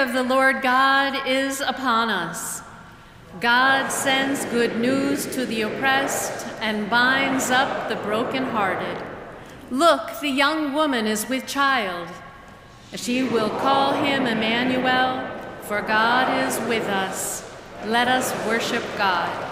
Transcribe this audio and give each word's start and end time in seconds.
of 0.00 0.14
the 0.14 0.22
Lord 0.22 0.62
God 0.62 1.28
is 1.28 1.60
upon 1.60 2.08
us. 2.08 2.62
God 3.38 3.88
sends 3.90 4.46
good 4.46 4.80
news 4.80 5.26
to 5.34 5.44
the 5.44 5.60
oppressed 5.60 6.46
and 6.60 6.88
binds 6.88 7.50
up 7.50 7.90
the 7.90 7.96
brokenhearted. 7.96 9.04
Look, 9.70 10.20
the 10.20 10.30
young 10.30 10.72
woman 10.72 11.06
is 11.06 11.28
with 11.28 11.46
child. 11.46 12.08
She 12.94 13.22
will 13.22 13.50
call 13.50 13.92
him 13.92 14.26
Emmanuel, 14.26 15.30
for 15.62 15.82
God 15.82 16.48
is 16.48 16.58
with 16.66 16.86
us. 16.88 17.48
Let 17.84 18.08
us 18.08 18.32
worship 18.46 18.82
God. 18.96 19.49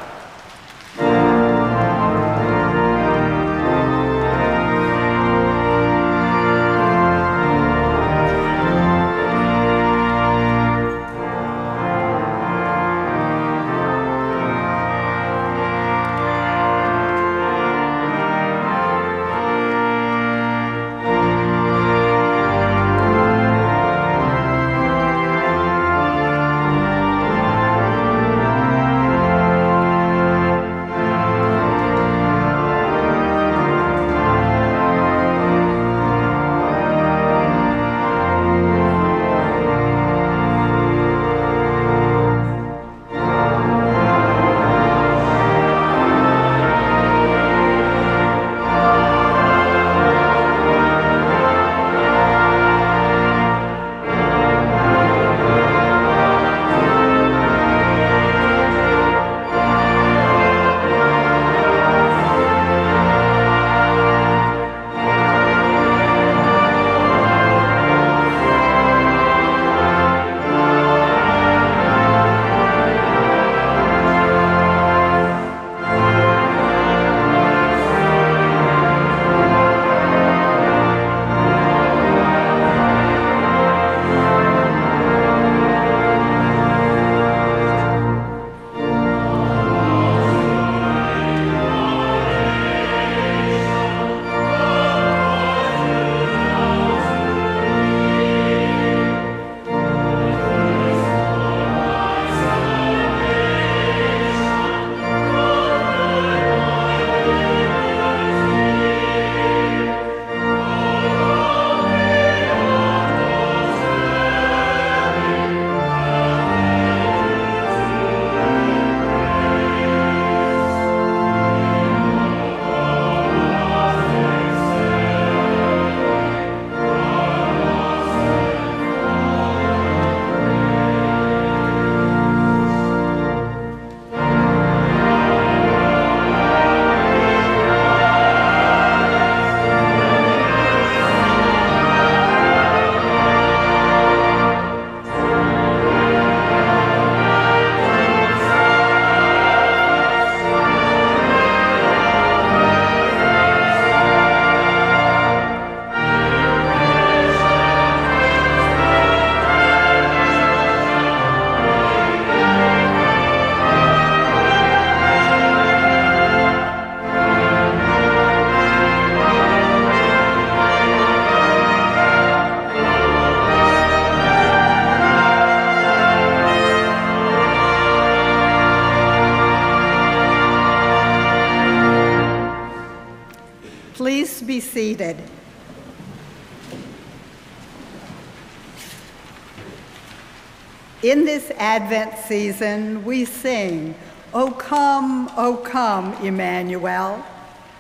In 191.03 191.25
this 191.25 191.51
Advent 191.57 192.19
season, 192.27 193.05
we 193.05 193.25
sing, 193.25 193.95
O 194.35 194.51
come, 194.51 195.31
O 195.37 195.57
come, 195.57 196.15
Emmanuel. 196.25 197.25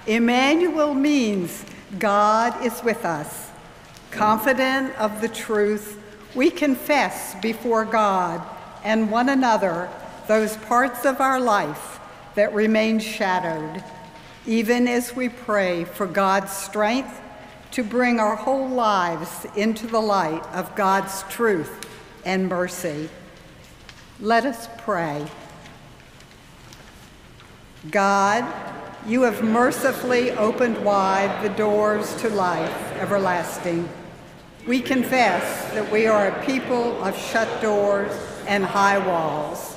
Emmanuel 0.06 0.94
means 0.94 1.64
God 1.98 2.64
is 2.64 2.82
with 2.84 3.04
us. 3.04 3.50
Confident 4.10 4.94
of 4.98 5.20
the 5.20 5.28
truth, 5.28 6.00
we 6.34 6.50
confess 6.50 7.34
before 7.42 7.84
God 7.84 8.40
and 8.84 9.10
one 9.10 9.28
another 9.28 9.90
those 10.28 10.56
parts 10.56 11.04
of 11.04 11.20
our 11.20 11.40
life 11.40 11.98
that 12.36 12.54
remain 12.54 13.00
shadowed 13.00 13.82
even 14.48 14.88
as 14.88 15.14
we 15.14 15.28
pray 15.28 15.84
for 15.84 16.06
God's 16.06 16.50
strength 16.50 17.20
to 17.70 17.84
bring 17.84 18.18
our 18.18 18.34
whole 18.34 18.66
lives 18.66 19.46
into 19.54 19.86
the 19.86 20.00
light 20.00 20.42
of 20.54 20.74
God's 20.74 21.22
truth 21.24 21.86
and 22.24 22.48
mercy. 22.48 23.10
Let 24.20 24.46
us 24.46 24.66
pray. 24.78 25.26
God, 27.90 28.50
you 29.06 29.22
have 29.22 29.44
mercifully 29.44 30.30
opened 30.30 30.82
wide 30.82 31.44
the 31.44 31.50
doors 31.50 32.14
to 32.22 32.30
life 32.30 32.92
everlasting. 32.94 33.86
We 34.66 34.80
confess 34.80 35.70
that 35.74 35.92
we 35.92 36.06
are 36.06 36.28
a 36.28 36.44
people 36.46 37.04
of 37.04 37.14
shut 37.18 37.60
doors 37.60 38.12
and 38.46 38.64
high 38.64 38.98
walls. 38.98 39.76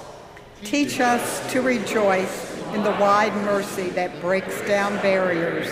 Teach 0.63 1.01
us 1.01 1.51
to 1.51 1.61
rejoice 1.61 2.50
in 2.73 2.83
the 2.83 2.91
wide 2.91 3.33
mercy 3.43 3.89
that 3.89 4.21
breaks 4.21 4.61
down 4.67 4.95
barriers 5.01 5.67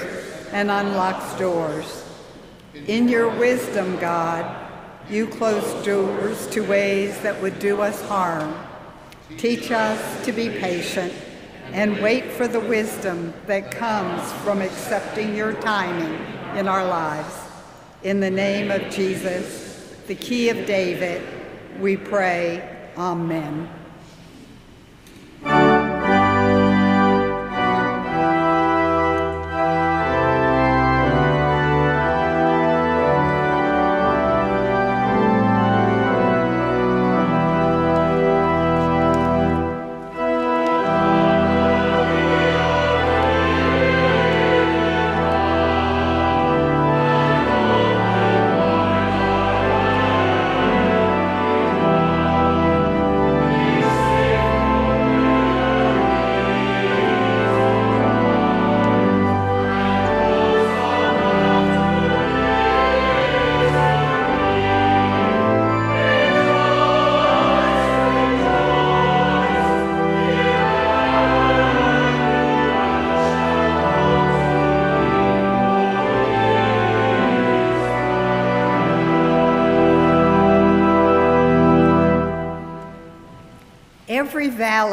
and 0.52 0.70
unlocks 0.70 1.38
doors. 1.40 2.06
In 2.88 3.08
your 3.08 3.30
wisdom, 3.38 3.98
God, 4.00 4.68
you 5.10 5.28
close 5.28 5.86
doors 5.86 6.48
to 6.48 6.62
ways 6.62 7.20
that 7.22 7.42
would 7.42 7.60
do 7.60 7.82
us 7.82 8.02
harm. 8.08 8.54
Teach 9.38 9.72
us 9.72 10.26
to 10.26 10.32
be 10.32 10.50
patient 10.50 11.14
and 11.72 12.02
wait 12.02 12.32
for 12.32 12.48
the 12.48 12.60
wisdom 12.60 13.34
that 13.46 13.72
comes 13.72 14.32
from 14.44 14.62
accepting 14.62 15.36
your 15.36 15.54
timing 15.54 16.20
in 16.58 16.68
our 16.68 16.86
lives. 16.86 17.36
In 18.04 18.20
the 18.20 18.32
name 18.32 18.72
of 18.72 18.90
Jesus, 18.90 19.96
the 20.08 20.16
key 20.16 20.50
of 20.50 20.66
David, 20.66 21.22
we 21.80 21.96
pray, 21.96 22.78
Amen. 22.98 23.70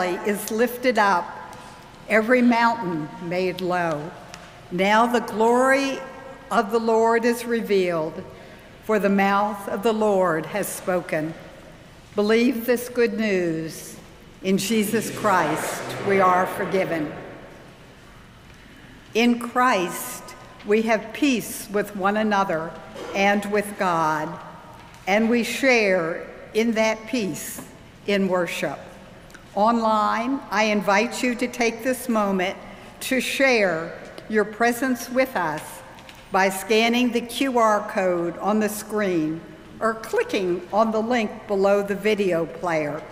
Valley 0.06 0.30
is 0.30 0.50
lifted 0.50 0.98
up, 0.98 1.24
every 2.08 2.42
mountain 2.42 3.08
made 3.22 3.60
low. 3.60 4.10
Now 4.70 5.06
the 5.06 5.20
glory 5.20 5.98
of 6.50 6.70
the 6.70 6.78
Lord 6.78 7.24
is 7.24 7.44
revealed, 7.44 8.22
for 8.84 8.98
the 8.98 9.08
mouth 9.08 9.68
of 9.68 9.82
the 9.82 9.92
Lord 9.92 10.46
has 10.46 10.68
spoken. 10.68 11.34
Believe 12.14 12.66
this 12.66 12.88
good 12.88 13.18
news. 13.18 13.96
In 14.42 14.58
Jesus 14.58 15.10
Christ, 15.18 15.82
we 16.06 16.20
are 16.20 16.46
forgiven. 16.46 17.12
In 19.14 19.38
Christ, 19.38 20.22
we 20.66 20.82
have 20.82 21.12
peace 21.12 21.68
with 21.72 21.96
one 21.96 22.16
another 22.16 22.70
and 23.14 23.44
with 23.46 23.78
God, 23.78 24.28
and 25.06 25.28
we 25.28 25.42
share 25.42 26.28
in 26.54 26.72
that 26.72 27.06
peace 27.06 27.60
in 28.06 28.28
worship. 28.28 28.78
Online, 29.56 30.38
I 30.50 30.64
invite 30.64 31.22
you 31.22 31.34
to 31.34 31.48
take 31.48 31.82
this 31.82 32.10
moment 32.10 32.58
to 33.00 33.22
share 33.22 33.98
your 34.28 34.44
presence 34.44 35.08
with 35.08 35.34
us 35.34 35.62
by 36.30 36.50
scanning 36.50 37.10
the 37.10 37.22
QR 37.22 37.88
code 37.88 38.36
on 38.36 38.60
the 38.60 38.68
screen 38.68 39.40
or 39.80 39.94
clicking 39.94 40.60
on 40.74 40.90
the 40.90 41.00
link 41.00 41.30
below 41.46 41.82
the 41.82 41.94
video 41.94 42.44
player. 42.44 43.02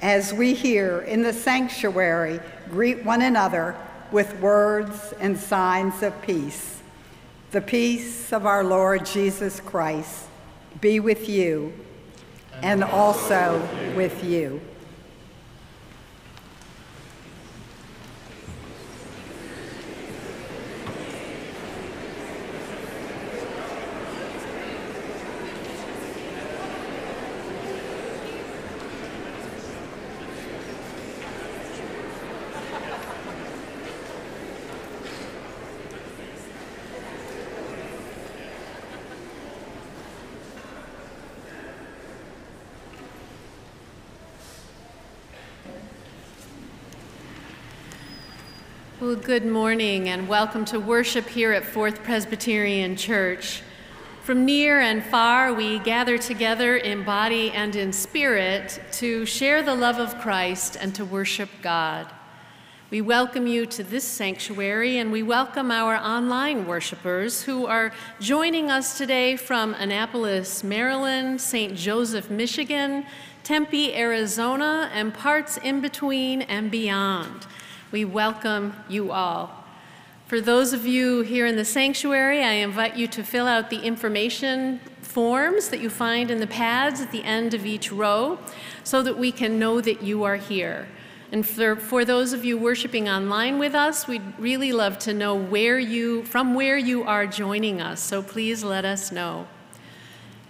As 0.00 0.32
we 0.32 0.54
here 0.54 1.00
in 1.00 1.22
the 1.22 1.32
sanctuary 1.32 2.38
greet 2.70 3.04
one 3.04 3.22
another 3.22 3.74
with 4.12 4.38
words 4.38 5.12
and 5.18 5.36
signs 5.36 6.00
of 6.04 6.22
peace. 6.22 6.80
The 7.50 7.60
peace 7.60 8.32
of 8.32 8.46
our 8.46 8.62
Lord 8.62 9.04
Jesus 9.04 9.58
Christ 9.58 10.26
be 10.80 11.00
with 11.00 11.28
you 11.28 11.72
and 12.62 12.84
also 12.84 13.60
with 13.96 14.22
you. 14.22 14.60
Good 49.24 49.46
morning 49.46 50.08
and 50.08 50.26
welcome 50.26 50.64
to 50.64 50.80
worship 50.80 51.28
here 51.28 51.52
at 51.52 51.64
Fourth 51.64 52.02
Presbyterian 52.02 52.96
Church. 52.96 53.62
From 54.24 54.44
near 54.44 54.80
and 54.80 55.00
far, 55.04 55.54
we 55.54 55.78
gather 55.78 56.18
together 56.18 56.76
in 56.76 57.04
body 57.04 57.52
and 57.52 57.76
in 57.76 57.92
spirit 57.92 58.82
to 58.90 59.24
share 59.24 59.62
the 59.62 59.76
love 59.76 60.00
of 60.00 60.18
Christ 60.18 60.76
and 60.80 60.92
to 60.96 61.04
worship 61.04 61.48
God. 61.62 62.12
We 62.90 63.00
welcome 63.00 63.46
you 63.46 63.64
to 63.66 63.84
this 63.84 64.02
sanctuary 64.02 64.98
and 64.98 65.12
we 65.12 65.22
welcome 65.22 65.70
our 65.70 65.94
online 65.94 66.66
worshipers 66.66 67.44
who 67.44 67.66
are 67.66 67.92
joining 68.18 68.72
us 68.72 68.98
today 68.98 69.36
from 69.36 69.74
Annapolis, 69.74 70.64
Maryland, 70.64 71.40
St. 71.40 71.76
Joseph, 71.76 72.28
Michigan, 72.28 73.06
Tempe, 73.44 73.94
Arizona, 73.94 74.90
and 74.92 75.14
parts 75.14 75.58
in 75.58 75.80
between 75.80 76.42
and 76.42 76.72
beyond. 76.72 77.46
We 77.92 78.06
welcome 78.06 78.72
you 78.88 79.12
all. 79.12 79.64
For 80.26 80.40
those 80.40 80.72
of 80.72 80.86
you 80.86 81.20
here 81.20 81.44
in 81.44 81.56
the 81.56 81.64
sanctuary, 81.64 82.42
I 82.42 82.52
invite 82.52 82.96
you 82.96 83.06
to 83.08 83.22
fill 83.22 83.46
out 83.46 83.68
the 83.68 83.80
information 83.80 84.80
forms 85.02 85.68
that 85.68 85.80
you 85.80 85.90
find 85.90 86.30
in 86.30 86.38
the 86.38 86.46
pads 86.46 87.02
at 87.02 87.12
the 87.12 87.22
end 87.22 87.52
of 87.52 87.66
each 87.66 87.92
row 87.92 88.38
so 88.82 89.02
that 89.02 89.18
we 89.18 89.30
can 89.30 89.58
know 89.58 89.82
that 89.82 90.02
you 90.02 90.22
are 90.22 90.36
here. 90.36 90.88
And 91.32 91.46
for, 91.46 91.76
for 91.76 92.06
those 92.06 92.32
of 92.32 92.46
you 92.46 92.56
worshiping 92.56 93.10
online 93.10 93.58
with 93.58 93.74
us, 93.74 94.08
we'd 94.08 94.38
really 94.38 94.72
love 94.72 94.98
to 95.00 95.12
know 95.12 95.34
where 95.34 95.78
you, 95.78 96.24
from 96.24 96.54
where 96.54 96.78
you 96.78 97.04
are 97.04 97.26
joining 97.26 97.82
us, 97.82 98.00
so 98.00 98.22
please 98.22 98.64
let 98.64 98.86
us 98.86 99.12
know. 99.12 99.46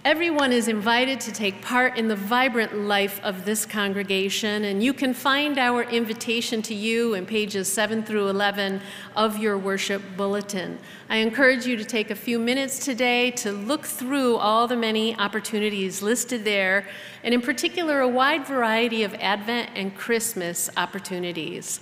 Everyone 0.04 0.50
is 0.50 0.66
invited 0.66 1.20
to 1.20 1.30
take 1.30 1.62
part 1.62 1.96
in 1.96 2.08
the 2.08 2.16
vibrant 2.16 2.76
life 2.76 3.20
of 3.22 3.44
this 3.44 3.64
congregation, 3.64 4.64
and 4.64 4.82
you 4.82 4.92
can 4.92 5.14
find 5.14 5.58
our 5.58 5.84
invitation 5.84 6.60
to 6.62 6.74
you 6.74 7.14
in 7.14 7.24
pages 7.24 7.72
7 7.72 8.02
through 8.02 8.26
11 8.26 8.80
of 9.14 9.38
your 9.38 9.56
worship 9.56 10.02
bulletin. 10.16 10.76
I 11.08 11.18
encourage 11.18 11.66
you 11.66 11.76
to 11.76 11.84
take 11.84 12.10
a 12.10 12.16
few 12.16 12.40
minutes 12.40 12.84
today 12.84 13.30
to 13.42 13.52
look 13.52 13.86
through 13.86 14.38
all 14.38 14.66
the 14.66 14.74
many 14.74 15.16
opportunities 15.20 16.02
listed 16.02 16.44
there, 16.44 16.88
and 17.22 17.32
in 17.32 17.40
particular, 17.40 18.00
a 18.00 18.08
wide 18.08 18.44
variety 18.44 19.04
of 19.04 19.14
Advent 19.20 19.70
and 19.76 19.96
Christmas 19.96 20.68
opportunities. 20.76 21.78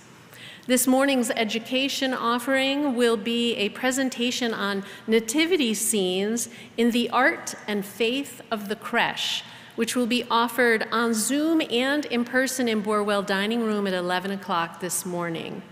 This 0.71 0.87
morning's 0.87 1.33
education 1.33 2.15
offering 2.15 2.95
will 2.95 3.17
be 3.17 3.57
a 3.57 3.71
presentation 3.71 4.55
on 4.55 4.85
nativity 5.09 5.75
scenes 5.75 6.49
in 6.77 6.93
the 6.93 7.11
art 7.11 7.57
and 7.67 7.85
faith 7.85 8.41
of 8.53 8.69
the 8.69 8.77
creche, 8.77 9.43
which 9.75 9.97
will 9.97 10.07
be 10.07 10.23
offered 10.31 10.87
on 10.93 11.13
Zoom 11.13 11.61
and 11.73 12.05
in 12.05 12.25
person 12.25 12.69
in 12.69 12.85
Borwell 12.85 13.27
Dining 13.27 13.65
Room 13.65 13.89
at 13.89 13.95
11 13.95 14.31
o'clock 14.31 14.79
this 14.79 15.05
morning. 15.05 15.63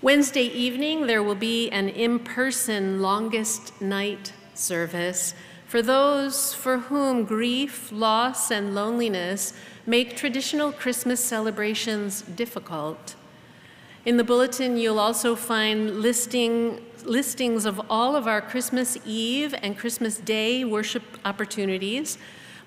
Wednesday 0.00 0.46
evening, 0.46 1.06
there 1.06 1.22
will 1.22 1.34
be 1.34 1.68
an 1.68 1.90
in 1.90 2.20
person 2.20 3.02
longest 3.02 3.82
night 3.82 4.32
service 4.54 5.34
for 5.66 5.82
those 5.82 6.54
for 6.54 6.78
whom 6.78 7.24
grief, 7.24 7.92
loss, 7.92 8.50
and 8.50 8.74
loneliness 8.74 9.52
make 9.84 10.16
traditional 10.16 10.72
Christmas 10.72 11.22
celebrations 11.22 12.22
difficult. 12.22 13.14
In 14.06 14.16
the 14.16 14.24
bulletin, 14.24 14.78
you'll 14.78 14.98
also 14.98 15.36
find 15.36 16.00
listing, 16.00 16.80
listings 17.04 17.66
of 17.66 17.82
all 17.90 18.16
of 18.16 18.26
our 18.26 18.40
Christmas 18.40 18.96
Eve 19.04 19.54
and 19.60 19.76
Christmas 19.76 20.16
Day 20.16 20.64
worship 20.64 21.02
opportunities. 21.26 22.16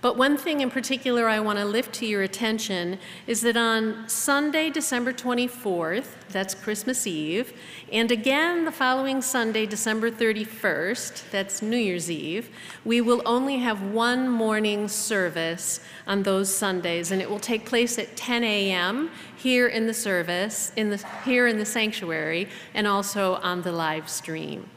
But 0.03 0.17
one 0.17 0.35
thing 0.35 0.59
in 0.59 0.69
particular 0.69 1.29
I 1.29 1.39
want 1.39 1.59
to 1.59 1.63
lift 1.65 1.93
to 1.93 2.05
your 2.05 2.23
attention 2.23 2.99
is 3.25 3.39
that 3.43 3.55
on 3.55 4.09
Sunday, 4.09 4.69
December 4.69 5.13
24th, 5.13 6.07
that's 6.27 6.53
Christmas 6.53 7.07
Eve, 7.07 7.53
and 7.89 8.11
again 8.11 8.65
the 8.65 8.71
following 8.73 9.21
Sunday, 9.21 9.65
December 9.65 10.11
31st, 10.11 11.31
that's 11.31 11.61
New 11.61 11.77
Year's 11.77 12.11
Eve, 12.11 12.49
we 12.83 12.99
will 12.99 13.21
only 13.25 13.59
have 13.59 13.81
one 13.81 14.27
morning 14.27 14.89
service 14.89 15.79
on 16.05 16.23
those 16.23 16.53
Sundays, 16.53 17.11
and 17.11 17.21
it 17.21 17.29
will 17.29 17.39
take 17.39 17.65
place 17.65 17.97
at 17.97 18.17
10 18.17 18.43
a.m. 18.43 19.09
here 19.37 19.69
in 19.69 19.87
the 19.87 19.93
service, 19.93 20.73
in 20.75 20.89
the, 20.89 20.97
here 21.23 21.47
in 21.47 21.59
the 21.59 21.65
sanctuary, 21.65 22.49
and 22.73 22.87
also 22.87 23.35
on 23.35 23.61
the 23.61 23.71
live 23.71 24.09
stream. 24.09 24.69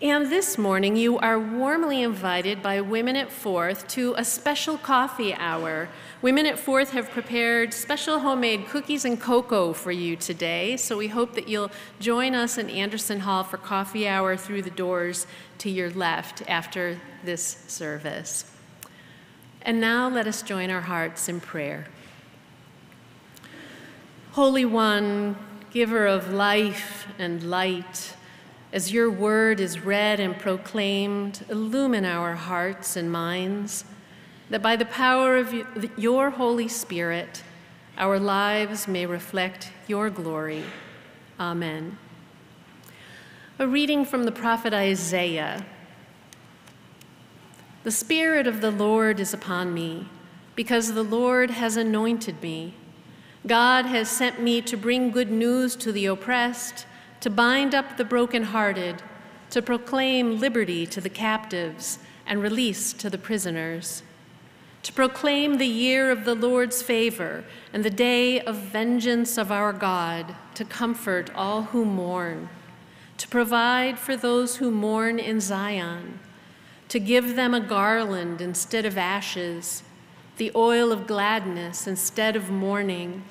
And 0.00 0.30
this 0.30 0.56
morning, 0.56 0.94
you 0.94 1.18
are 1.18 1.40
warmly 1.40 2.02
invited 2.02 2.62
by 2.62 2.80
Women 2.80 3.16
at 3.16 3.32
Fourth 3.32 3.88
to 3.88 4.14
a 4.16 4.24
special 4.24 4.78
coffee 4.78 5.34
hour. 5.34 5.88
Women 6.22 6.46
at 6.46 6.56
Fourth 6.56 6.92
have 6.92 7.10
prepared 7.10 7.74
special 7.74 8.20
homemade 8.20 8.68
cookies 8.68 9.04
and 9.04 9.20
cocoa 9.20 9.72
for 9.72 9.90
you 9.90 10.14
today, 10.14 10.76
so 10.76 10.96
we 10.96 11.08
hope 11.08 11.34
that 11.34 11.48
you'll 11.48 11.72
join 11.98 12.36
us 12.36 12.58
in 12.58 12.70
Anderson 12.70 13.18
Hall 13.18 13.42
for 13.42 13.56
coffee 13.56 14.06
hour 14.06 14.36
through 14.36 14.62
the 14.62 14.70
doors 14.70 15.26
to 15.58 15.68
your 15.68 15.90
left 15.90 16.44
after 16.46 17.00
this 17.24 17.64
service. 17.66 18.48
And 19.62 19.80
now 19.80 20.08
let 20.08 20.28
us 20.28 20.42
join 20.42 20.70
our 20.70 20.82
hearts 20.82 21.28
in 21.28 21.40
prayer. 21.40 21.88
Holy 24.30 24.64
One, 24.64 25.36
giver 25.72 26.06
of 26.06 26.32
life 26.32 27.08
and 27.18 27.50
light, 27.50 28.14
as 28.72 28.92
your 28.92 29.10
word 29.10 29.60
is 29.60 29.80
read 29.80 30.20
and 30.20 30.38
proclaimed, 30.38 31.44
illumine 31.48 32.04
our 32.04 32.34
hearts 32.34 32.96
and 32.96 33.10
minds, 33.10 33.84
that 34.50 34.62
by 34.62 34.76
the 34.76 34.84
power 34.84 35.36
of 35.36 35.54
your 35.98 36.30
Holy 36.30 36.68
Spirit, 36.68 37.42
our 37.96 38.18
lives 38.18 38.86
may 38.86 39.06
reflect 39.06 39.72
your 39.86 40.10
glory. 40.10 40.64
Amen. 41.40 41.98
A 43.58 43.66
reading 43.66 44.04
from 44.04 44.24
the 44.24 44.32
prophet 44.32 44.72
Isaiah. 44.72 45.64
The 47.84 47.90
Spirit 47.90 48.46
of 48.46 48.60
the 48.60 48.70
Lord 48.70 49.18
is 49.18 49.32
upon 49.32 49.72
me, 49.72 50.08
because 50.54 50.92
the 50.92 51.02
Lord 51.02 51.50
has 51.52 51.76
anointed 51.76 52.42
me. 52.42 52.74
God 53.46 53.86
has 53.86 54.10
sent 54.10 54.40
me 54.40 54.60
to 54.62 54.76
bring 54.76 55.10
good 55.10 55.30
news 55.30 55.74
to 55.76 55.90
the 55.90 56.06
oppressed 56.06 56.86
to 57.20 57.30
bind 57.30 57.74
up 57.74 57.96
the 57.96 58.04
brokenhearted, 58.04 59.02
to 59.50 59.62
proclaim 59.62 60.38
liberty 60.38 60.86
to 60.86 61.00
the 61.00 61.08
captives 61.08 61.98
and 62.26 62.42
release 62.42 62.92
to 62.92 63.10
the 63.10 63.18
prisoners, 63.18 64.02
to 64.82 64.92
proclaim 64.92 65.58
the 65.58 65.66
year 65.66 66.10
of 66.10 66.24
the 66.24 66.34
Lord's 66.34 66.82
favor 66.82 67.44
and 67.72 67.84
the 67.84 67.90
day 67.90 68.40
of 68.40 68.56
vengeance 68.56 69.36
of 69.36 69.50
our 69.50 69.72
God, 69.72 70.36
to 70.54 70.64
comfort 70.64 71.30
all 71.34 71.62
who 71.62 71.84
mourn, 71.84 72.48
to 73.16 73.28
provide 73.28 73.98
for 73.98 74.16
those 74.16 74.56
who 74.56 74.70
mourn 74.70 75.18
in 75.18 75.40
Zion, 75.40 76.20
to 76.88 77.00
give 77.00 77.34
them 77.36 77.52
a 77.52 77.60
garland 77.60 78.40
instead 78.40 78.86
of 78.86 78.96
ashes, 78.96 79.82
the 80.36 80.52
oil 80.54 80.92
of 80.92 81.06
gladness 81.06 81.86
instead 81.86 82.36
of 82.36 82.50
mourning, 82.50 83.24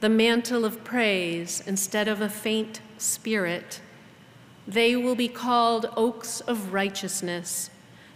the 0.00 0.08
mantle 0.08 0.64
of 0.64 0.84
praise 0.84 1.62
instead 1.66 2.06
of 2.06 2.20
a 2.20 2.28
faint 2.28 2.80
spirit. 3.00 3.80
They 4.66 4.94
will 4.94 5.14
be 5.14 5.28
called 5.28 5.86
oaks 5.96 6.40
of 6.40 6.72
righteousness, 6.72 7.70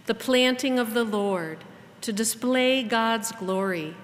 the 0.05 0.15
planting 0.15 0.79
of 0.79 0.93
the 0.93 1.03
Lord, 1.03 1.63
to 2.01 2.13
display 2.13 2.83
God's 2.83 3.31
glory. 3.31 3.95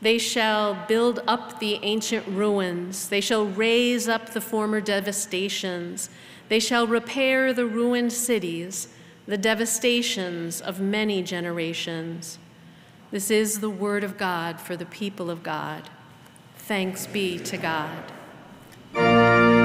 They 0.00 0.18
shall 0.18 0.74
build 0.86 1.22
up 1.26 1.60
the 1.60 1.78
ancient 1.82 2.26
ruins. 2.26 3.08
They 3.08 3.20
shall 3.20 3.46
raise 3.46 4.08
up 4.08 4.30
the 4.30 4.40
former 4.40 4.80
devastations. 4.80 6.10
They 6.48 6.58
shall 6.58 6.86
repair 6.86 7.52
the 7.52 7.66
ruined 7.66 8.12
cities, 8.12 8.88
the 9.26 9.38
devastations 9.38 10.60
of 10.60 10.80
many 10.80 11.22
generations. 11.22 12.38
This 13.12 13.30
is 13.30 13.60
the 13.60 13.70
word 13.70 14.04
of 14.04 14.18
God 14.18 14.60
for 14.60 14.76
the 14.76 14.86
people 14.86 15.30
of 15.30 15.42
God. 15.42 15.88
Thanks 16.56 17.06
be 17.06 17.38
to 17.38 17.56
God. 17.56 19.61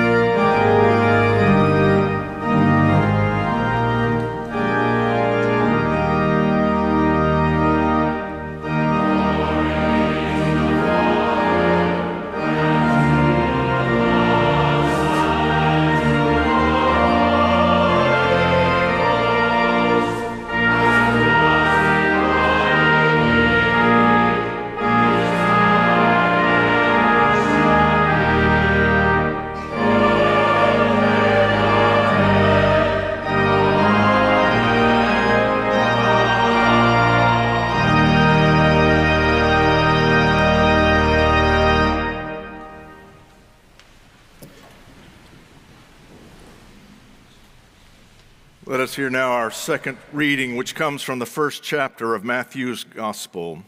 Let 48.67 48.81
us 48.81 48.97
hear 48.97 49.09
now 49.09 49.31
our 49.31 49.49
second 49.49 49.97
reading, 50.11 50.57
which 50.57 50.75
comes 50.75 51.01
from 51.01 51.19
the 51.19 51.25
first 51.25 51.63
chapter 51.63 52.13
of 52.13 52.25
Matthew's 52.25 52.83
Gospel. 52.83 53.63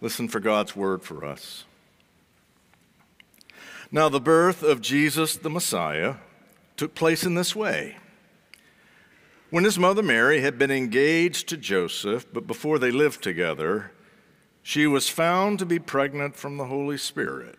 Listen 0.00 0.28
for 0.28 0.40
God's 0.40 0.74
word 0.74 1.02
for 1.02 1.26
us. 1.26 1.66
Now, 3.92 4.08
the 4.08 4.18
birth 4.18 4.62
of 4.62 4.80
Jesus 4.80 5.36
the 5.36 5.50
Messiah 5.50 6.14
took 6.78 6.94
place 6.94 7.24
in 7.24 7.34
this 7.34 7.54
way. 7.54 7.98
When 9.50 9.64
his 9.64 9.78
mother 9.78 10.02
Mary 10.02 10.40
had 10.40 10.58
been 10.58 10.70
engaged 10.70 11.46
to 11.50 11.58
Joseph, 11.58 12.24
but 12.32 12.46
before 12.46 12.78
they 12.78 12.90
lived 12.90 13.22
together, 13.22 13.92
she 14.62 14.86
was 14.86 15.10
found 15.10 15.58
to 15.58 15.66
be 15.66 15.78
pregnant 15.78 16.34
from 16.34 16.56
the 16.56 16.64
Holy 16.64 16.96
Spirit. 16.96 17.58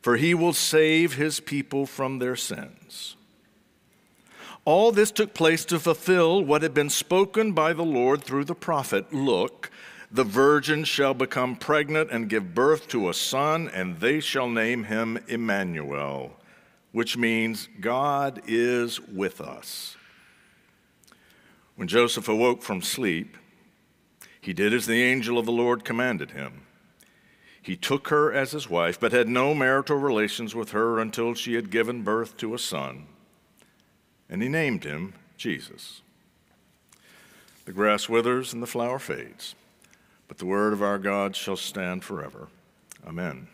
for 0.00 0.16
he 0.16 0.34
will 0.34 0.52
save 0.52 1.14
his 1.14 1.40
people 1.40 1.86
from 1.86 2.18
their 2.18 2.36
sins. 2.36 3.16
All 4.64 4.92
this 4.92 5.10
took 5.10 5.34
place 5.34 5.64
to 5.66 5.78
fulfill 5.78 6.44
what 6.44 6.62
had 6.62 6.74
been 6.74 6.90
spoken 6.90 7.52
by 7.52 7.72
the 7.72 7.84
Lord 7.84 8.22
through 8.22 8.44
the 8.44 8.54
prophet 8.54 9.12
Look, 9.12 9.70
the 10.12 10.24
virgin 10.24 10.84
shall 10.84 11.14
become 11.14 11.56
pregnant 11.56 12.10
and 12.10 12.28
give 12.28 12.54
birth 12.54 12.88
to 12.88 13.08
a 13.08 13.14
son, 13.14 13.70
and 13.72 14.00
they 14.00 14.20
shall 14.20 14.48
name 14.48 14.84
him 14.84 15.18
Emmanuel, 15.28 16.36
which 16.92 17.16
means 17.16 17.68
God 17.80 18.42
is 18.46 19.00
with 19.00 19.40
us. 19.40 19.96
When 21.76 21.88
Joseph 21.88 22.28
awoke 22.28 22.62
from 22.62 22.82
sleep, 22.82 23.36
he 24.40 24.52
did 24.52 24.74
as 24.74 24.86
the 24.86 25.02
angel 25.02 25.38
of 25.38 25.46
the 25.46 25.52
Lord 25.52 25.84
commanded 25.84 26.32
him. 26.32 26.62
He 27.62 27.76
took 27.76 28.08
her 28.08 28.32
as 28.32 28.52
his 28.52 28.70
wife, 28.70 28.98
but 28.98 29.12
had 29.12 29.28
no 29.28 29.54
marital 29.54 29.98
relations 29.98 30.54
with 30.54 30.70
her 30.70 30.98
until 30.98 31.34
she 31.34 31.54
had 31.54 31.70
given 31.70 32.02
birth 32.02 32.36
to 32.38 32.54
a 32.54 32.58
son, 32.58 33.06
and 34.28 34.42
he 34.42 34.48
named 34.48 34.84
him 34.84 35.12
Jesus. 35.36 36.00
The 37.66 37.72
grass 37.72 38.08
withers 38.08 38.52
and 38.52 38.62
the 38.62 38.66
flower 38.66 38.98
fades, 38.98 39.54
but 40.26 40.38
the 40.38 40.46
word 40.46 40.72
of 40.72 40.82
our 40.82 40.98
God 40.98 41.36
shall 41.36 41.56
stand 41.56 42.02
forever. 42.02 42.48
Amen. 43.06 43.48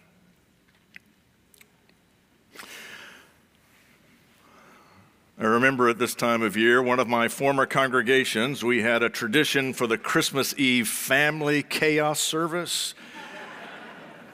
I 5.38 5.45
remember 5.45 5.90
at 5.90 5.99
this 5.99 6.14
time 6.14 6.40
of 6.40 6.57
year, 6.57 6.83
one 6.83 6.99
of 6.99 7.09
my 7.09 7.29
former 7.29 7.66
congregations, 7.66 8.64
we 8.64 8.81
had 8.81 9.03
a 9.03 9.11
tradition 9.11 9.75
for 9.75 9.87
the 9.87 9.99
Christmas 9.99 10.55
Eve 10.57 10.88
family 10.88 11.62
chaos 11.62 12.21
service 12.21 12.95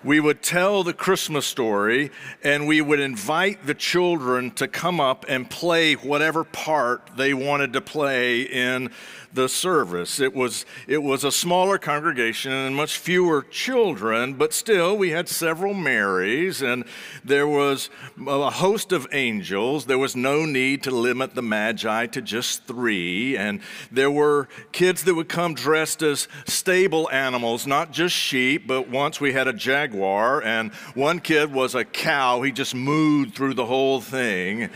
we 0.04 0.20
would 0.20 0.42
tell 0.42 0.82
the 0.82 0.92
Christmas 0.92 1.46
story 1.46 2.10
and 2.42 2.66
we 2.66 2.80
would 2.80 3.00
invite 3.00 3.66
the 3.66 3.74
children 3.74 4.50
to 4.52 4.66
come 4.66 5.00
up 5.00 5.24
and 5.28 5.48
play 5.48 5.94
whatever 5.94 6.44
part 6.44 7.10
they 7.16 7.32
wanted 7.32 7.72
to 7.72 7.80
play 7.80 8.42
in 8.42 8.90
the 9.34 9.48
service. 9.48 10.20
It 10.20 10.34
was, 10.34 10.66
it 10.86 11.02
was 11.02 11.24
a 11.24 11.32
smaller 11.32 11.78
congregation 11.78 12.52
and 12.52 12.76
much 12.76 12.98
fewer 12.98 13.42
children, 13.42 14.34
but 14.34 14.52
still 14.52 14.96
we 14.96 15.10
had 15.10 15.28
several 15.28 15.74
Marys 15.74 16.60
and 16.62 16.84
there 17.24 17.46
was 17.46 17.88
a 18.26 18.50
host 18.50 18.92
of 18.92 19.06
angels. 19.12 19.86
There 19.86 19.98
was 19.98 20.14
no 20.14 20.44
need 20.44 20.82
to 20.84 20.90
limit 20.90 21.34
the 21.34 21.42
Magi 21.42 22.06
to 22.06 22.20
just 22.20 22.64
three. 22.64 23.36
And 23.36 23.60
there 23.90 24.10
were 24.10 24.48
kids 24.72 25.04
that 25.04 25.14
would 25.14 25.28
come 25.28 25.54
dressed 25.54 26.02
as 26.02 26.28
stable 26.46 27.08
animals, 27.10 27.66
not 27.66 27.92
just 27.92 28.14
sheep, 28.14 28.66
but 28.66 28.88
once 28.88 29.20
we 29.20 29.32
had 29.32 29.48
a 29.48 29.52
jaguar 29.92 30.42
and 30.42 30.72
one 30.94 31.20
kid 31.20 31.52
was 31.52 31.74
a 31.74 31.84
cow. 31.84 32.42
He 32.42 32.52
just 32.52 32.74
mooed 32.74 33.34
through 33.34 33.54
the 33.54 33.66
whole 33.66 34.00
thing. 34.00 34.70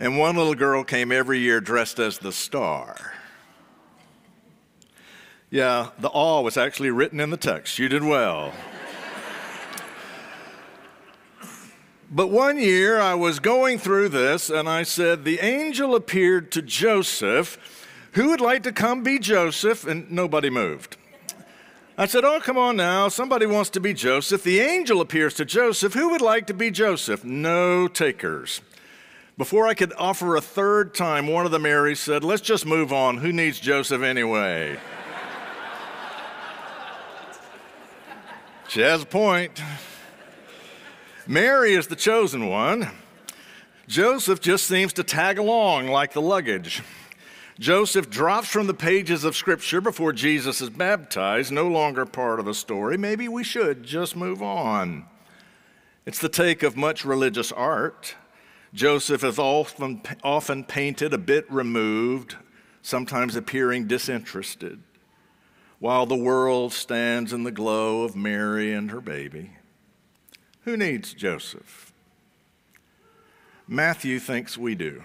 And 0.00 0.18
one 0.18 0.36
little 0.36 0.54
girl 0.54 0.84
came 0.84 1.10
every 1.10 1.40
year 1.40 1.60
dressed 1.60 1.98
as 1.98 2.18
the 2.18 2.32
star. 2.32 3.14
Yeah, 5.50 5.90
the 5.98 6.08
awe 6.08 6.42
was 6.42 6.56
actually 6.56 6.90
written 6.90 7.20
in 7.20 7.30
the 7.30 7.36
text. 7.36 7.78
You 7.78 7.88
did 7.88 8.04
well. 8.04 8.52
but 12.10 12.28
one 12.28 12.58
year 12.58 13.00
I 13.00 13.14
was 13.14 13.40
going 13.40 13.78
through 13.78 14.10
this 14.10 14.50
and 14.50 14.68
I 14.68 14.82
said, 14.84 15.24
The 15.24 15.40
angel 15.40 15.94
appeared 15.94 16.52
to 16.52 16.62
Joseph. 16.62 17.58
Who 18.12 18.28
would 18.30 18.40
like 18.40 18.62
to 18.64 18.72
come 18.72 19.02
be 19.02 19.18
Joseph? 19.18 19.86
And 19.86 20.10
nobody 20.10 20.50
moved. 20.50 20.96
I 22.00 22.06
said, 22.06 22.24
Oh, 22.24 22.38
come 22.38 22.56
on 22.56 22.76
now. 22.76 23.08
Somebody 23.08 23.44
wants 23.44 23.70
to 23.70 23.80
be 23.80 23.92
Joseph. 23.92 24.44
The 24.44 24.60
angel 24.60 25.00
appears 25.00 25.34
to 25.34 25.44
Joseph. 25.44 25.94
Who 25.94 26.10
would 26.10 26.20
like 26.20 26.46
to 26.46 26.54
be 26.54 26.70
Joseph? 26.70 27.24
No 27.24 27.88
takers. 27.88 28.60
Before 29.36 29.66
I 29.66 29.74
could 29.74 29.92
offer 29.98 30.36
a 30.36 30.40
third 30.40 30.94
time, 30.94 31.26
one 31.26 31.44
of 31.44 31.50
the 31.50 31.58
Marys 31.58 31.98
said, 31.98 32.22
Let's 32.22 32.40
just 32.40 32.64
move 32.64 32.92
on. 32.92 33.16
Who 33.16 33.32
needs 33.32 33.58
Joseph 33.58 34.02
anyway? 34.02 34.78
She 38.68 38.82
has 38.82 39.02
a 39.02 39.06
point. 39.06 39.62
Mary 41.26 41.72
is 41.72 41.86
the 41.86 41.96
chosen 41.96 42.48
one. 42.48 42.90
Joseph 43.86 44.42
just 44.42 44.66
seems 44.66 44.92
to 44.92 45.02
tag 45.02 45.38
along 45.38 45.88
like 45.88 46.12
the 46.12 46.20
luggage. 46.20 46.82
Joseph 47.58 48.08
drops 48.08 48.48
from 48.48 48.68
the 48.68 48.74
pages 48.74 49.24
of 49.24 49.34
Scripture 49.34 49.80
before 49.80 50.12
Jesus 50.12 50.60
is 50.60 50.70
baptized, 50.70 51.50
no 51.50 51.66
longer 51.66 52.06
part 52.06 52.38
of 52.38 52.46
the 52.46 52.54
story. 52.54 52.96
Maybe 52.96 53.26
we 53.26 53.42
should 53.42 53.82
just 53.82 54.14
move 54.14 54.40
on. 54.40 55.06
It's 56.06 56.20
the 56.20 56.28
take 56.28 56.62
of 56.62 56.76
much 56.76 57.04
religious 57.04 57.50
art. 57.50 58.14
Joseph 58.72 59.24
is 59.24 59.40
often, 59.40 60.02
often 60.22 60.62
painted 60.62 61.12
a 61.12 61.18
bit 61.18 61.50
removed, 61.50 62.36
sometimes 62.80 63.34
appearing 63.34 63.88
disinterested, 63.88 64.80
while 65.80 66.06
the 66.06 66.14
world 66.14 66.72
stands 66.72 67.32
in 67.32 67.42
the 67.42 67.50
glow 67.50 68.04
of 68.04 68.14
Mary 68.14 68.72
and 68.72 68.90
her 68.92 69.00
baby. 69.00 69.50
Who 70.62 70.76
needs 70.76 71.12
Joseph? 71.12 71.92
Matthew 73.66 74.20
thinks 74.20 74.56
we 74.56 74.76
do. 74.76 75.02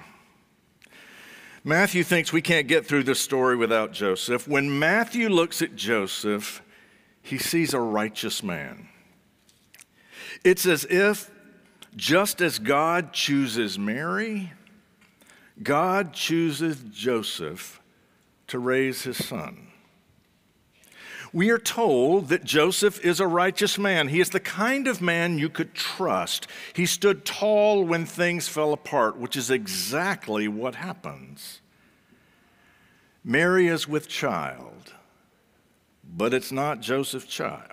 Matthew 1.64 2.04
thinks 2.04 2.34
we 2.34 2.42
can't 2.42 2.68
get 2.68 2.86
through 2.86 3.04
this 3.04 3.22
story 3.22 3.56
without 3.56 3.94
Joseph. 3.94 4.48
When 4.48 4.80
Matthew 4.80 5.30
looks 5.30 5.62
at 5.62 5.76
Joseph, 5.76 6.62
he 7.22 7.38
sees 7.38 7.74
a 7.74 7.80
righteous 7.80 8.44
man. 8.44 8.90
It's 10.44 10.66
as 10.66 10.86
if, 10.90 11.32
just 11.96 12.42
as 12.42 12.60
God 12.60 13.14
chooses 13.14 13.80
Mary, 13.80 14.52
God 15.62 16.14
chooses 16.14 16.84
Joseph 16.92 17.82
to 18.48 18.60
raise 18.60 19.04
his 19.04 19.24
son 19.24 19.73
we 21.34 21.50
are 21.50 21.58
told 21.58 22.30
that 22.30 22.44
Joseph 22.44 23.04
is 23.04 23.20
a 23.20 23.28
righteous 23.28 23.80
man. 23.80 24.08
He 24.08 24.22
is 24.22 24.30
the 24.30 24.40
kind 24.40 24.88
of 24.88 25.02
man 25.02 25.40
you 25.40 25.50
could 25.50 25.74
trust. 25.74 26.48
He 26.74 26.86
stood 26.86 27.26
tall 27.26 27.84
when 27.84 28.06
things 28.06 28.48
fell 28.48 28.72
apart, 28.72 29.18
which 29.18 29.36
is 29.36 29.50
exactly 29.50 30.48
what 30.48 30.76
happens. 30.76 31.60
Mary 33.24 33.68
is 33.68 33.88
with 33.88 34.08
child, 34.08 34.94
but 36.04 36.34
it's 36.36 36.52
not 36.52 36.82
Joseph's 36.82 37.26
child. 37.26 37.70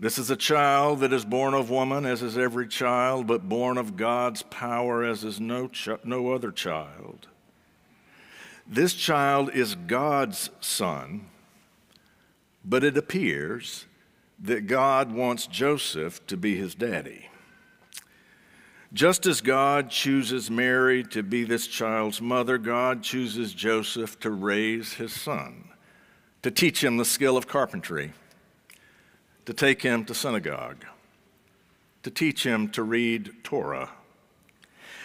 This 0.00 0.18
is 0.18 0.30
a 0.30 0.36
child 0.36 1.00
that 1.00 1.12
is 1.12 1.24
born 1.24 1.54
of 1.54 1.70
woman, 1.70 2.04
as 2.04 2.22
is 2.22 2.36
every 2.36 2.66
child, 2.66 3.28
but 3.28 3.48
born 3.48 3.78
of 3.78 3.96
God's 3.96 4.42
power, 4.42 5.04
as 5.04 5.22
is 5.22 5.38
no, 5.38 5.68
ch- 5.68 5.90
no 6.02 6.32
other 6.32 6.50
child. 6.50 7.28
This 8.66 8.94
child 8.94 9.50
is 9.54 9.76
God's 9.76 10.50
son 10.60 11.26
but 12.64 12.82
it 12.82 12.96
appears 12.96 13.86
that 14.38 14.66
God 14.66 15.12
wants 15.12 15.46
Joseph 15.46 16.26
to 16.26 16.36
be 16.36 16.56
his 16.56 16.74
daddy. 16.74 17.28
Just 18.92 19.26
as 19.26 19.40
God 19.40 19.90
chooses 19.90 20.50
Mary 20.50 21.02
to 21.04 21.22
be 21.22 21.44
this 21.44 21.66
child's 21.66 22.20
mother, 22.20 22.58
God 22.58 23.02
chooses 23.02 23.52
Joseph 23.52 24.20
to 24.20 24.30
raise 24.30 24.94
his 24.94 25.12
son, 25.12 25.70
to 26.42 26.50
teach 26.50 26.82
him 26.82 26.96
the 26.96 27.04
skill 27.04 27.36
of 27.36 27.48
carpentry, 27.48 28.12
to 29.46 29.52
take 29.52 29.82
him 29.82 30.04
to 30.04 30.14
synagogue, 30.14 30.84
to 32.04 32.10
teach 32.10 32.44
him 32.44 32.68
to 32.68 32.82
read 32.82 33.32
Torah, 33.42 33.90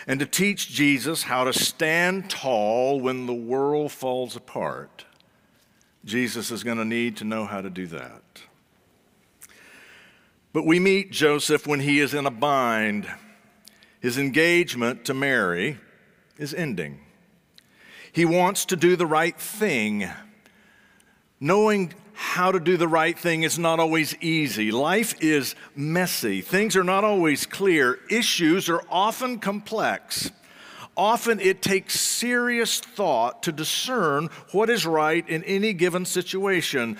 and 0.06 0.19
to 0.19 0.26
teach 0.26 0.69
Jesus 0.69 1.24
how 1.24 1.43
to 1.43 1.54
stand 1.54 2.30
tall 2.30 3.00
when 3.00 3.26
the 3.26 3.34
world 3.34 3.91
falls 3.91 4.36
apart 4.36 5.06
Jesus 6.05 6.51
is 6.51 6.63
going 6.63 6.77
to 6.77 6.85
need 6.85 7.17
to 7.17 7.23
know 7.23 7.45
how 7.45 7.62
to 7.62 7.69
do 7.69 7.88
that. 7.88 8.21
But 10.53 10.65
we 10.65 10.79
meet 10.79 11.12
Joseph 11.12 11.67
when 11.67 11.81
he 11.81 11.99
is 11.99 12.13
in 12.13 12.25
a 12.25 12.31
bind. 12.31 13.07
His 13.99 14.17
engagement 14.17 15.05
to 15.05 15.13
Mary 15.13 15.77
is 16.38 16.53
ending. 16.53 17.01
He 18.12 18.25
wants 18.25 18.65
to 18.65 18.75
do 18.75 18.95
the 18.95 19.05
right 19.05 19.39
thing. 19.39 20.09
Knowing 21.39 21.93
how 22.13 22.51
to 22.51 22.59
do 22.59 22.75
the 22.75 22.88
right 22.88 23.17
thing 23.17 23.43
is 23.43 23.59
not 23.59 23.79
always 23.79 24.15
easy. 24.21 24.71
Life 24.71 25.15
is 25.21 25.55
messy. 25.75 26.41
Things 26.41 26.75
are 26.75 26.83
not 26.83 27.03
always 27.03 27.45
clear. 27.45 27.99
Issues 28.09 28.67
are 28.69 28.83
often 28.89 29.39
complex. 29.39 30.31
Often 30.99 31.39
it 31.39 31.62
takes 31.62 31.97
serious 31.97 32.81
thought 32.81 33.41
to 33.43 33.53
discern 33.53 34.27
what 34.51 34.69
is 34.69 34.85
right 34.85 35.27
in 35.29 35.45
any 35.45 35.71
given 35.71 36.03
situation. 36.03 36.97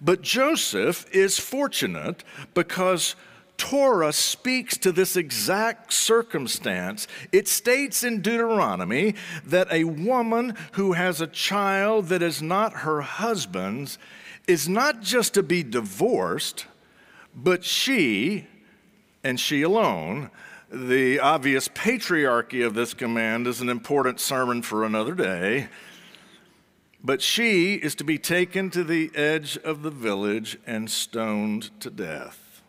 But 0.00 0.20
Joseph 0.20 1.06
is 1.12 1.38
fortunate 1.38 2.24
because 2.54 3.14
Torah 3.56 4.12
speaks 4.12 4.76
to 4.78 4.90
this 4.90 5.16
exact 5.16 5.92
circumstance. 5.92 7.06
It 7.30 7.46
states 7.46 8.02
in 8.02 8.20
Deuteronomy 8.20 9.14
that 9.44 9.68
a 9.70 9.84
woman 9.84 10.56
who 10.72 10.94
has 10.94 11.20
a 11.20 11.28
child 11.28 12.06
that 12.06 12.22
is 12.22 12.42
not 12.42 12.78
her 12.78 13.02
husband's 13.02 13.96
is 14.48 14.68
not 14.68 15.02
just 15.02 15.34
to 15.34 15.44
be 15.44 15.62
divorced, 15.62 16.66
but 17.32 17.64
she, 17.64 18.48
and 19.22 19.38
she 19.38 19.62
alone, 19.62 20.30
the 20.76 21.18
obvious 21.20 21.68
patriarchy 21.68 22.64
of 22.64 22.74
this 22.74 22.94
command 22.94 23.46
is 23.46 23.60
an 23.60 23.68
important 23.68 24.20
sermon 24.20 24.62
for 24.62 24.84
another 24.84 25.14
day. 25.14 25.68
But 27.02 27.22
she 27.22 27.74
is 27.74 27.94
to 27.96 28.04
be 28.04 28.18
taken 28.18 28.70
to 28.70 28.84
the 28.84 29.10
edge 29.14 29.56
of 29.58 29.82
the 29.82 29.90
village 29.90 30.58
and 30.66 30.90
stoned 30.90 31.70
to 31.80 31.90
death. 31.90 32.62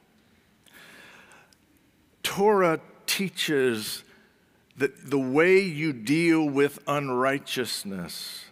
Torah 2.24 2.80
teaches 3.06 4.04
that 4.78 5.10
the 5.10 5.20
way 5.20 5.60
you 5.60 5.92
deal 5.92 6.48
with 6.48 6.80
unrighteousness 6.88 8.46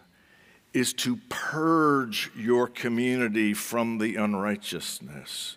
is 0.74 0.92
to 0.92 1.20
purge 1.28 2.30
your 2.36 2.66
community 2.66 3.54
from 3.54 3.98
the 3.98 4.16
unrighteousness 4.16 5.56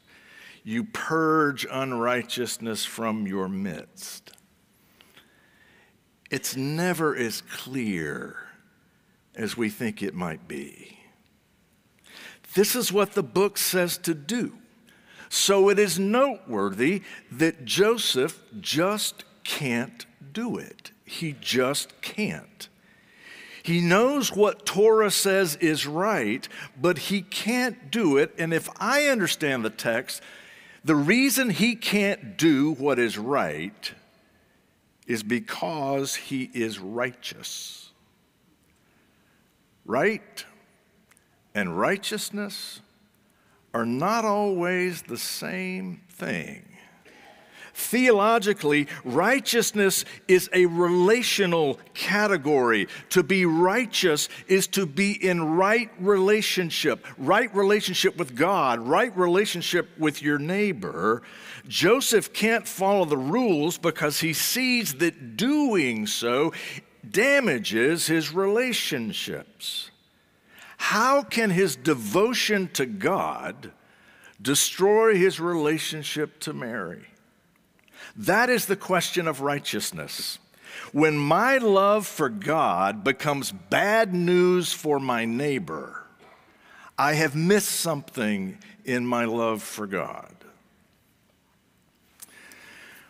you 0.64 0.84
purge 0.84 1.66
unrighteousness 1.70 2.86
from 2.86 3.28
your 3.28 3.48
midst. 3.48 4.32
It's 6.30 6.56
never 6.56 7.16
as 7.16 7.42
clear 7.42 8.36
as 9.36 9.58
we 9.58 9.70
think 9.70 10.04
it 10.04 10.14
might 10.14 10.48
be. 10.48 11.00
This 12.54 12.76
is 12.76 12.92
what 12.92 13.14
the 13.14 13.24
book 13.24 13.58
says 13.58 13.98
to 14.00 14.14
do. 14.14 14.54
So 15.30 15.70
it 15.70 15.78
is 15.78 16.00
noteworthy 16.00 17.04
that 17.32 17.66
Joseph 17.66 18.42
just 18.60 19.24
can't 19.44 20.06
do 20.34 20.58
it. 20.58 20.92
He 21.06 21.36
just 21.40 22.02
can't. 22.02 22.68
He 23.62 23.82
knows 23.82 24.36
what 24.36 24.66
Torah 24.66 25.12
says 25.12 25.56
is 25.58 25.86
right, 25.86 26.48
but 26.80 26.98
he 26.98 27.22
can't 27.22 27.92
do 27.92 28.18
it. 28.18 28.34
And 28.38 28.54
if 28.54 28.70
I 28.80 29.08
understand 29.08 29.64
the 29.64 29.70
text, 29.70 30.24
the 30.84 30.96
reason 30.96 31.50
he 31.50 31.76
can't 31.76 32.38
do 32.38 32.74
what 32.74 33.00
is 33.00 33.18
right 33.18 33.92
is 35.08 35.24
because 35.24 36.16
he 36.16 36.50
is 36.54 36.80
righteous. 36.80 37.92
Right 39.86 40.46
and 41.56 41.78
righteousness 41.78 42.82
are 43.74 43.86
not 43.86 44.24
always 44.24 45.02
the 45.02 45.18
same 45.18 46.02
thing. 46.10 46.69
Theologically, 47.80 48.88
righteousness 49.06 50.04
is 50.28 50.50
a 50.52 50.66
relational 50.66 51.80
category. 51.94 52.90
To 53.12 53.24
be 53.24 53.46
righteous 53.46 54.28
is 54.48 54.68
to 54.68 54.86
be 54.86 55.14
in 55.14 55.56
right 55.56 55.90
relationship, 55.98 57.08
right 57.18 57.54
relationship 57.56 58.18
with 58.18 58.36
God, 58.36 58.80
right 58.80 59.16
relationship 59.18 59.88
with 59.98 60.22
your 60.22 60.38
neighbor. 60.38 61.24
Joseph 61.70 62.34
can't 62.34 62.68
follow 62.68 63.06
the 63.06 63.18
rules 63.18 63.78
because 63.78 64.20
he 64.20 64.34
sees 64.34 64.96
that 64.96 65.38
doing 65.38 66.06
so 66.06 66.52
damages 67.10 68.08
his 68.08 68.34
relationships. 68.34 69.90
How 70.78 71.24
can 71.24 71.50
his 71.50 71.78
devotion 71.78 72.70
to 72.74 72.86
God 72.86 73.72
destroy 74.42 75.16
his 75.16 75.40
relationship 75.40 76.42
to 76.42 76.52
Mary? 76.52 77.06
That 78.16 78.50
is 78.50 78.66
the 78.66 78.76
question 78.76 79.28
of 79.28 79.42
righteousness. 79.42 80.40
When 80.92 81.18
my 81.18 81.58
love 81.58 82.08
for 82.08 82.30
God 82.30 83.04
becomes 83.04 83.52
bad 83.52 84.14
news 84.14 84.74
for 84.74 85.00
my 85.00 85.26
neighbor, 85.26 86.04
I 86.98 87.14
have 87.14 87.36
missed 87.36 87.70
something 87.70 88.58
in 88.86 89.06
my 89.06 89.26
love 89.26 89.62
for 89.62 89.88
God. 89.88 90.34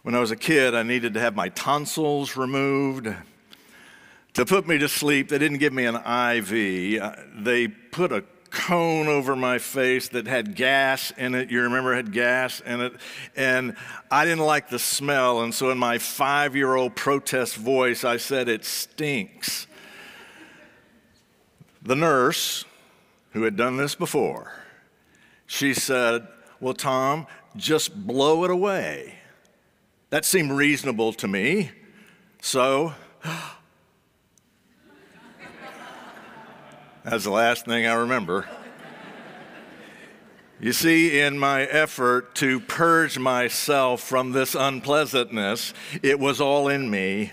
When 0.04 0.16
I 0.16 0.20
was 0.20 0.32
a 0.32 0.36
kid, 0.36 0.76
I 0.76 0.84
needed 0.84 1.14
to 1.16 1.20
have 1.20 1.36
my 1.36 1.50
tonsils 1.50 2.38
removed. 2.38 3.14
To 4.34 4.46
put 4.46 4.68
me 4.68 4.78
to 4.78 4.88
sleep, 4.88 5.30
they 5.30 5.38
didn't 5.38 5.58
give 5.58 5.74
me 5.74 5.86
an 5.86 5.96
IV. 5.96 7.02
Uh, 7.02 7.16
they 7.36 7.68
put 7.68 8.12
a 8.12 8.24
cone 8.52 9.08
over 9.08 9.36
my 9.36 9.58
face 9.58 10.10
that 10.10 10.28
had 10.28 10.56
gas 10.56 11.12
in 11.18 11.36
it. 11.36 11.50
You 11.52 11.62
remember 11.62 11.94
it 11.94 11.98
had 11.98 12.14
gas 12.14 12.60
in 12.62 12.82
it? 12.82 12.94
And 13.36 13.76
I 14.10 14.26
didn't 14.26 14.46
like 14.46 14.70
the 14.70 14.80
smell. 14.80 15.42
And 15.42 15.54
so, 15.54 15.70
in 15.70 15.78
my 15.78 15.98
five 15.98 16.56
year 16.56 16.76
old 16.76 16.96
protest 16.96 17.56
voice, 17.56 18.04
I 18.04 18.18
said, 18.18 18.50
It 18.50 18.66
stinks. 18.66 19.68
The 21.82 21.96
nurse, 21.96 22.66
who 23.32 23.44
had 23.44 23.56
done 23.56 23.78
this 23.78 23.96
before, 23.96 24.52
she 25.48 25.74
said, 25.74 26.28
Well, 26.60 26.74
Tom, 26.74 27.28
just 27.56 28.08
blow 28.08 28.44
it 28.44 28.52
away. 28.52 29.16
That 30.10 30.26
seemed 30.26 30.52
reasonable 30.52 31.14
to 31.14 31.28
me. 31.28 31.72
So, 32.42 32.94
that's 37.04 37.24
the 37.24 37.32
last 37.32 37.66
thing 37.66 37.86
I 37.86 37.94
remember. 37.94 38.48
You 40.62 40.74
see, 40.74 41.22
in 41.22 41.40
my 41.40 41.62
effort 41.64 42.36
to 42.36 42.60
purge 42.60 43.18
myself 43.18 44.02
from 44.02 44.34
this 44.34 44.56
unpleasantness, 44.56 45.74
it 46.04 46.20
was 46.20 46.42
all 46.42 46.68
in 46.68 46.90
me. 46.90 47.32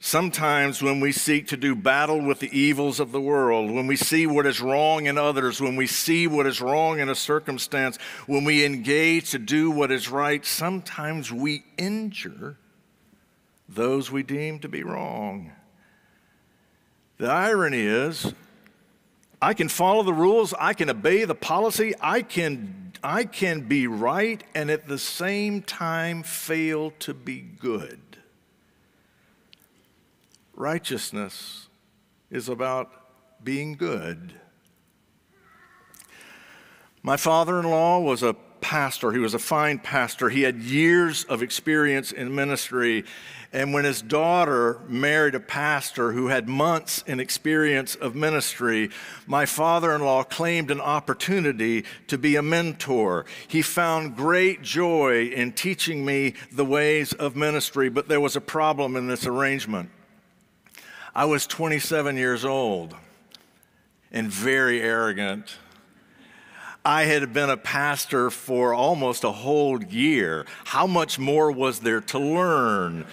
Sometimes, 0.00 0.82
when 0.82 0.98
we 0.98 1.12
seek 1.12 1.46
to 1.48 1.56
do 1.56 1.76
battle 1.76 2.20
with 2.20 2.40
the 2.40 2.58
evils 2.58 2.98
of 2.98 3.12
the 3.12 3.20
world, 3.20 3.70
when 3.70 3.86
we 3.86 3.96
see 3.96 4.26
what 4.26 4.46
is 4.46 4.60
wrong 4.60 5.06
in 5.06 5.18
others, 5.18 5.60
when 5.60 5.76
we 5.76 5.86
see 5.86 6.26
what 6.26 6.46
is 6.46 6.60
wrong 6.60 6.98
in 6.98 7.10
a 7.10 7.14
circumstance, 7.14 7.96
when 8.26 8.42
we 8.42 8.64
engage 8.64 9.30
to 9.30 9.38
do 9.38 9.70
what 9.70 9.92
is 9.92 10.08
right, 10.08 10.44
sometimes 10.44 11.30
we 11.30 11.64
injure 11.76 12.56
those 13.68 14.10
we 14.10 14.22
deem 14.24 14.58
to 14.60 14.68
be 14.68 14.82
wrong. 14.82 15.52
The 17.20 17.30
irony 17.30 17.82
is, 17.82 18.32
I 19.42 19.52
can 19.52 19.68
follow 19.68 20.02
the 20.02 20.14
rules, 20.14 20.54
I 20.58 20.72
can 20.72 20.88
obey 20.88 21.26
the 21.26 21.34
policy, 21.34 21.92
I 22.00 22.22
can, 22.22 22.94
I 23.04 23.24
can 23.24 23.68
be 23.68 23.86
right 23.86 24.42
and 24.54 24.70
at 24.70 24.88
the 24.88 24.96
same 24.96 25.60
time 25.60 26.22
fail 26.22 26.92
to 27.00 27.12
be 27.12 27.42
good. 27.42 28.00
Righteousness 30.54 31.68
is 32.30 32.48
about 32.48 32.90
being 33.44 33.74
good. 33.74 34.32
My 37.02 37.18
father 37.18 37.60
in 37.60 37.66
law 37.66 38.00
was 38.00 38.22
a 38.22 38.34
pastor. 38.60 39.12
He 39.12 39.18
was 39.18 39.34
a 39.34 39.38
fine 39.38 39.78
pastor. 39.78 40.28
He 40.28 40.42
had 40.42 40.56
years 40.56 41.24
of 41.24 41.42
experience 41.42 42.12
in 42.12 42.34
ministry. 42.34 43.04
And 43.52 43.72
when 43.72 43.84
his 43.84 44.00
daughter 44.00 44.80
married 44.86 45.34
a 45.34 45.40
pastor 45.40 46.12
who 46.12 46.28
had 46.28 46.48
months 46.48 47.02
in 47.06 47.18
experience 47.18 47.96
of 47.96 48.14
ministry, 48.14 48.90
my 49.26 49.44
father 49.44 49.92
in 49.94 50.02
law 50.02 50.22
claimed 50.22 50.70
an 50.70 50.80
opportunity 50.80 51.84
to 52.06 52.16
be 52.16 52.36
a 52.36 52.42
mentor. 52.42 53.26
He 53.48 53.62
found 53.62 54.16
great 54.16 54.62
joy 54.62 55.26
in 55.26 55.52
teaching 55.52 56.04
me 56.04 56.34
the 56.52 56.64
ways 56.64 57.12
of 57.12 57.34
ministry, 57.34 57.88
but 57.88 58.08
there 58.08 58.20
was 58.20 58.36
a 58.36 58.40
problem 58.40 58.94
in 58.94 59.08
this 59.08 59.26
arrangement. 59.26 59.90
I 61.14 61.24
was 61.24 61.46
27 61.46 62.16
years 62.16 62.44
old 62.44 62.94
and 64.12 64.28
very 64.28 64.80
arrogant 64.80 65.56
I 66.84 67.04
had 67.04 67.34
been 67.34 67.50
a 67.50 67.58
pastor 67.58 68.30
for 68.30 68.72
almost 68.72 69.22
a 69.22 69.30
whole 69.30 69.82
year. 69.82 70.46
How 70.64 70.86
much 70.86 71.18
more 71.18 71.52
was 71.52 71.80
there 71.80 72.00
to 72.00 72.18
learn? 72.18 73.04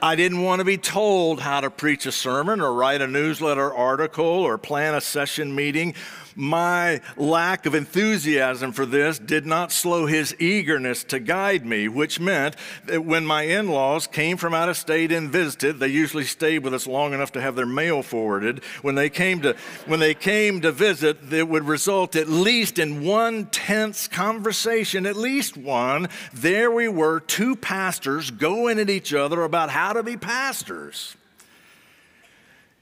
I 0.00 0.14
didn't 0.14 0.42
want 0.42 0.60
to 0.60 0.64
be 0.64 0.78
told 0.78 1.40
how 1.40 1.60
to 1.60 1.68
preach 1.68 2.06
a 2.06 2.12
sermon 2.12 2.60
or 2.60 2.72
write 2.72 3.02
a 3.02 3.06
newsletter 3.06 3.72
article 3.72 4.24
or 4.24 4.56
plan 4.56 4.94
a 4.94 5.00
session 5.02 5.54
meeting 5.54 5.94
my 6.36 7.00
lack 7.16 7.64
of 7.64 7.74
enthusiasm 7.74 8.70
for 8.70 8.84
this 8.84 9.18
did 9.18 9.46
not 9.46 9.72
slow 9.72 10.04
his 10.06 10.36
eagerness 10.38 11.02
to 11.04 11.18
guide 11.18 11.64
me, 11.64 11.88
which 11.88 12.20
meant 12.20 12.54
that 12.84 13.04
when 13.04 13.24
my 13.24 13.42
in 13.42 13.68
laws 13.68 14.06
came 14.06 14.36
from 14.36 14.52
out 14.52 14.68
of 14.68 14.76
state 14.76 15.10
and 15.10 15.30
visited, 15.30 15.80
they 15.80 15.88
usually 15.88 16.24
stayed 16.24 16.58
with 16.58 16.74
us 16.74 16.86
long 16.86 17.14
enough 17.14 17.32
to 17.32 17.40
have 17.40 17.56
their 17.56 17.66
mail 17.66 18.02
forwarded. 18.02 18.62
When 18.82 18.94
they 18.94 19.08
came 19.08 19.40
to, 19.42 19.56
when 19.86 19.98
they 19.98 20.14
came 20.14 20.60
to 20.60 20.72
visit, 20.72 21.32
it 21.32 21.48
would 21.48 21.64
result 21.64 22.14
at 22.14 22.28
least 22.28 22.78
in 22.78 23.02
one 23.02 23.46
tense 23.46 24.06
conversation, 24.06 25.06
at 25.06 25.16
least 25.16 25.56
one. 25.56 26.08
There 26.34 26.70
we 26.70 26.88
were, 26.88 27.20
two 27.20 27.56
pastors 27.56 28.30
going 28.30 28.78
at 28.78 28.90
each 28.90 29.14
other 29.14 29.42
about 29.42 29.70
how 29.70 29.94
to 29.94 30.02
be 30.02 30.18
pastors. 30.18 31.16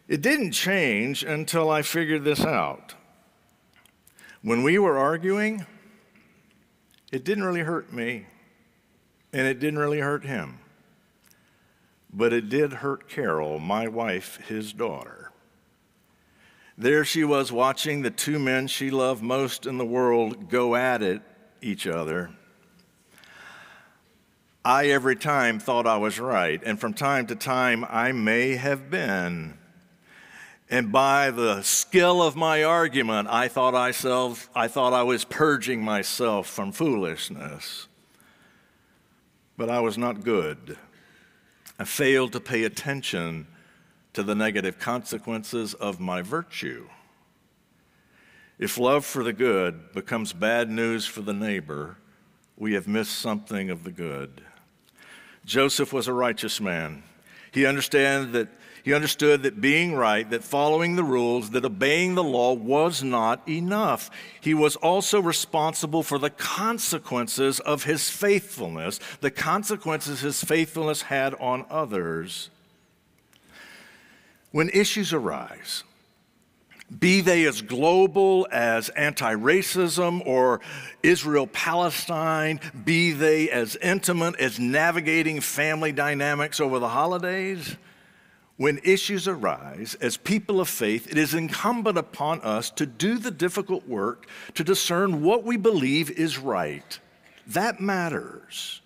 It 0.08 0.20
didn't 0.20 0.52
change 0.52 1.22
until 1.22 1.70
I 1.70 1.82
figured 1.82 2.24
this 2.24 2.40
out. 2.40 2.94
When 4.44 4.62
we 4.62 4.78
were 4.78 4.98
arguing, 4.98 5.64
it 7.10 7.24
didn't 7.24 7.44
really 7.44 7.62
hurt 7.62 7.94
me, 7.94 8.26
and 9.32 9.46
it 9.46 9.58
didn't 9.58 9.78
really 9.78 10.00
hurt 10.00 10.22
him. 10.22 10.58
But 12.12 12.34
it 12.34 12.50
did 12.50 12.74
hurt 12.74 13.08
Carol, 13.08 13.58
my 13.58 13.88
wife, 13.88 14.36
his 14.46 14.74
daughter. 14.74 15.32
There 16.76 17.06
she 17.06 17.24
was 17.24 17.52
watching 17.52 18.02
the 18.02 18.10
two 18.10 18.38
men 18.38 18.66
she 18.66 18.90
loved 18.90 19.22
most 19.22 19.64
in 19.64 19.78
the 19.78 19.86
world 19.86 20.50
go 20.50 20.74
at 20.74 21.00
it 21.00 21.22
each 21.62 21.86
other. 21.86 22.28
I 24.62 24.88
every 24.88 25.16
time 25.16 25.58
thought 25.58 25.86
I 25.86 25.96
was 25.96 26.20
right, 26.20 26.62
and 26.66 26.78
from 26.78 26.92
time 26.92 27.26
to 27.28 27.34
time 27.34 27.82
I 27.88 28.12
may 28.12 28.56
have 28.56 28.90
been. 28.90 29.56
And 30.70 30.90
by 30.90 31.30
the 31.30 31.62
skill 31.62 32.22
of 32.22 32.36
my 32.36 32.64
argument, 32.64 33.28
I 33.30 33.48
thought, 33.48 33.74
I, 33.74 33.88
I 34.54 34.68
thought 34.68 34.92
I 34.92 35.02
was 35.02 35.24
purging 35.24 35.82
myself 35.82 36.48
from 36.48 36.72
foolishness. 36.72 37.86
But 39.56 39.70
I 39.70 39.80
was 39.80 39.98
not 39.98 40.24
good. 40.24 40.78
I 41.78 41.84
failed 41.84 42.32
to 42.32 42.40
pay 42.40 42.64
attention 42.64 43.46
to 44.14 44.22
the 44.22 44.34
negative 44.34 44.78
consequences 44.78 45.74
of 45.74 46.00
my 46.00 46.22
virtue. 46.22 46.88
If 48.58 48.78
love 48.78 49.04
for 49.04 49.24
the 49.24 49.32
good 49.32 49.92
becomes 49.92 50.32
bad 50.32 50.70
news 50.70 51.04
for 51.04 51.20
the 51.20 51.32
neighbor, 51.32 51.96
we 52.56 52.74
have 52.74 52.86
missed 52.86 53.18
something 53.18 53.70
of 53.70 53.82
the 53.82 53.90
good. 53.90 54.40
Joseph 55.44 55.92
was 55.92 56.06
a 56.06 56.12
righteous 56.12 56.60
man. 56.60 57.02
He 57.50 57.66
understood 57.66 58.32
that 58.32 58.48
he 58.84 58.92
understood 58.92 59.44
that 59.44 59.62
being 59.62 59.94
right, 59.94 60.28
that 60.28 60.44
following 60.44 60.94
the 60.94 61.02
rules, 61.02 61.50
that 61.50 61.64
obeying 61.64 62.16
the 62.16 62.22
law 62.22 62.52
was 62.52 63.02
not 63.02 63.40
enough. 63.48 64.10
He 64.42 64.52
was 64.52 64.76
also 64.76 65.22
responsible 65.22 66.02
for 66.02 66.18
the 66.18 66.28
consequences 66.28 67.60
of 67.60 67.84
his 67.84 68.10
faithfulness, 68.10 69.00
the 69.22 69.30
consequences 69.30 70.20
his 70.20 70.44
faithfulness 70.44 71.00
had 71.00 71.34
on 71.36 71.64
others. 71.70 72.50
When 74.52 74.68
issues 74.68 75.14
arise, 75.14 75.82
be 77.00 77.22
they 77.22 77.46
as 77.46 77.62
global 77.62 78.46
as 78.52 78.90
anti 78.90 79.34
racism 79.34 80.20
or 80.26 80.60
Israel 81.02 81.46
Palestine, 81.46 82.60
be 82.84 83.12
they 83.12 83.48
as 83.48 83.76
intimate 83.76 84.38
as 84.38 84.58
navigating 84.58 85.40
family 85.40 85.90
dynamics 85.90 86.60
over 86.60 86.78
the 86.78 86.88
holidays, 86.88 87.76
when 88.56 88.78
issues 88.84 89.26
arise, 89.26 89.96
as 90.00 90.16
people 90.16 90.60
of 90.60 90.68
faith, 90.68 91.10
it 91.10 91.18
is 91.18 91.34
incumbent 91.34 91.98
upon 91.98 92.40
us 92.42 92.70
to 92.70 92.86
do 92.86 93.18
the 93.18 93.30
difficult 93.30 93.86
work 93.88 94.28
to 94.54 94.62
discern 94.62 95.22
what 95.22 95.42
we 95.42 95.56
believe 95.56 96.10
is 96.10 96.38
right. 96.38 96.98
That 97.48 97.80
matters. 97.80 98.80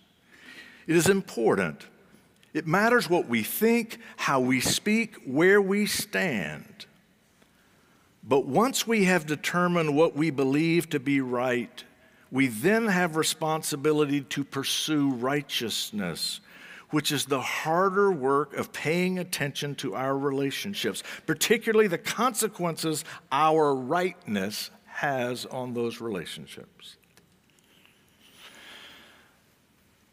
It 0.86 0.96
is 0.96 1.08
important. 1.08 1.86
It 2.54 2.66
matters 2.66 3.10
what 3.10 3.28
we 3.28 3.42
think, 3.42 3.98
how 4.16 4.40
we 4.40 4.60
speak, 4.60 5.16
where 5.26 5.60
we 5.60 5.84
stand. 5.84 6.86
But 8.24 8.46
once 8.46 8.86
we 8.86 9.04
have 9.04 9.26
determined 9.26 9.94
what 9.94 10.16
we 10.16 10.30
believe 10.30 10.88
to 10.90 11.00
be 11.00 11.20
right, 11.20 11.84
we 12.30 12.46
then 12.46 12.86
have 12.86 13.16
responsibility 13.16 14.22
to 14.22 14.44
pursue 14.44 15.10
righteousness 15.10 16.40
which 16.90 17.10
is 17.12 17.26
the 17.26 17.40
harder 17.40 18.12
work 18.12 18.54
of 18.54 18.72
paying 18.72 19.18
attention 19.18 19.74
to 19.76 19.94
our 19.94 20.16
relationships, 20.16 21.02
particularly 21.26 21.86
the 21.86 21.98
consequences 21.98 23.04
our 23.32 23.74
rightness 23.74 24.70
has 24.86 25.46
on 25.46 25.74
those 25.74 26.00
relationships. 26.00 26.97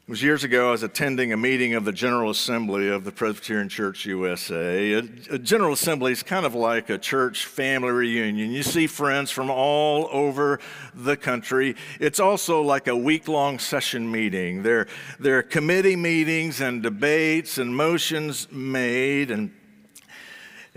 It 0.08 0.12
was 0.12 0.22
years 0.22 0.44
ago, 0.44 0.68
I 0.68 0.72
was 0.72 0.84
attending 0.84 1.34
a 1.34 1.38
meeting 1.38 1.74
of 1.74 1.84
the 1.84 1.92
General 1.92 2.30
Assembly 2.30 2.90
of 2.90 3.06
the 3.06 3.12
Presbyterian 3.12 3.70
Church 3.70 4.06
USA. 4.06 4.94
A, 4.94 5.00
a, 5.32 5.40
General 5.40 5.74
Assembly 5.74 6.12
is 6.12 6.22
kind 6.22 6.46
of 6.46 6.54
like 6.54 6.92
a 6.92 7.00
church 7.00 7.48
family 7.48 7.90
reunion. 7.90 8.52
You 8.52 8.62
see 8.62 8.86
friends 8.86 9.32
from 9.32 9.50
all 9.50 10.08
over 10.12 10.60
the 10.94 11.18
country. 11.18 11.76
It's 12.00 12.20
also 12.20 12.62
like 12.62 12.86
a 12.86 12.96
week 12.96 13.28
long 13.28 13.58
session 13.58 14.12
meeting. 14.12 14.62
There, 14.62 14.86
there 15.20 15.40
are 15.40 15.42
committee 15.42 15.96
meetings 15.96 16.62
and 16.62 16.84
debates 16.84 17.58
and 17.58 17.76
motions 17.76 18.48
made 18.52 19.32
and 19.32 19.52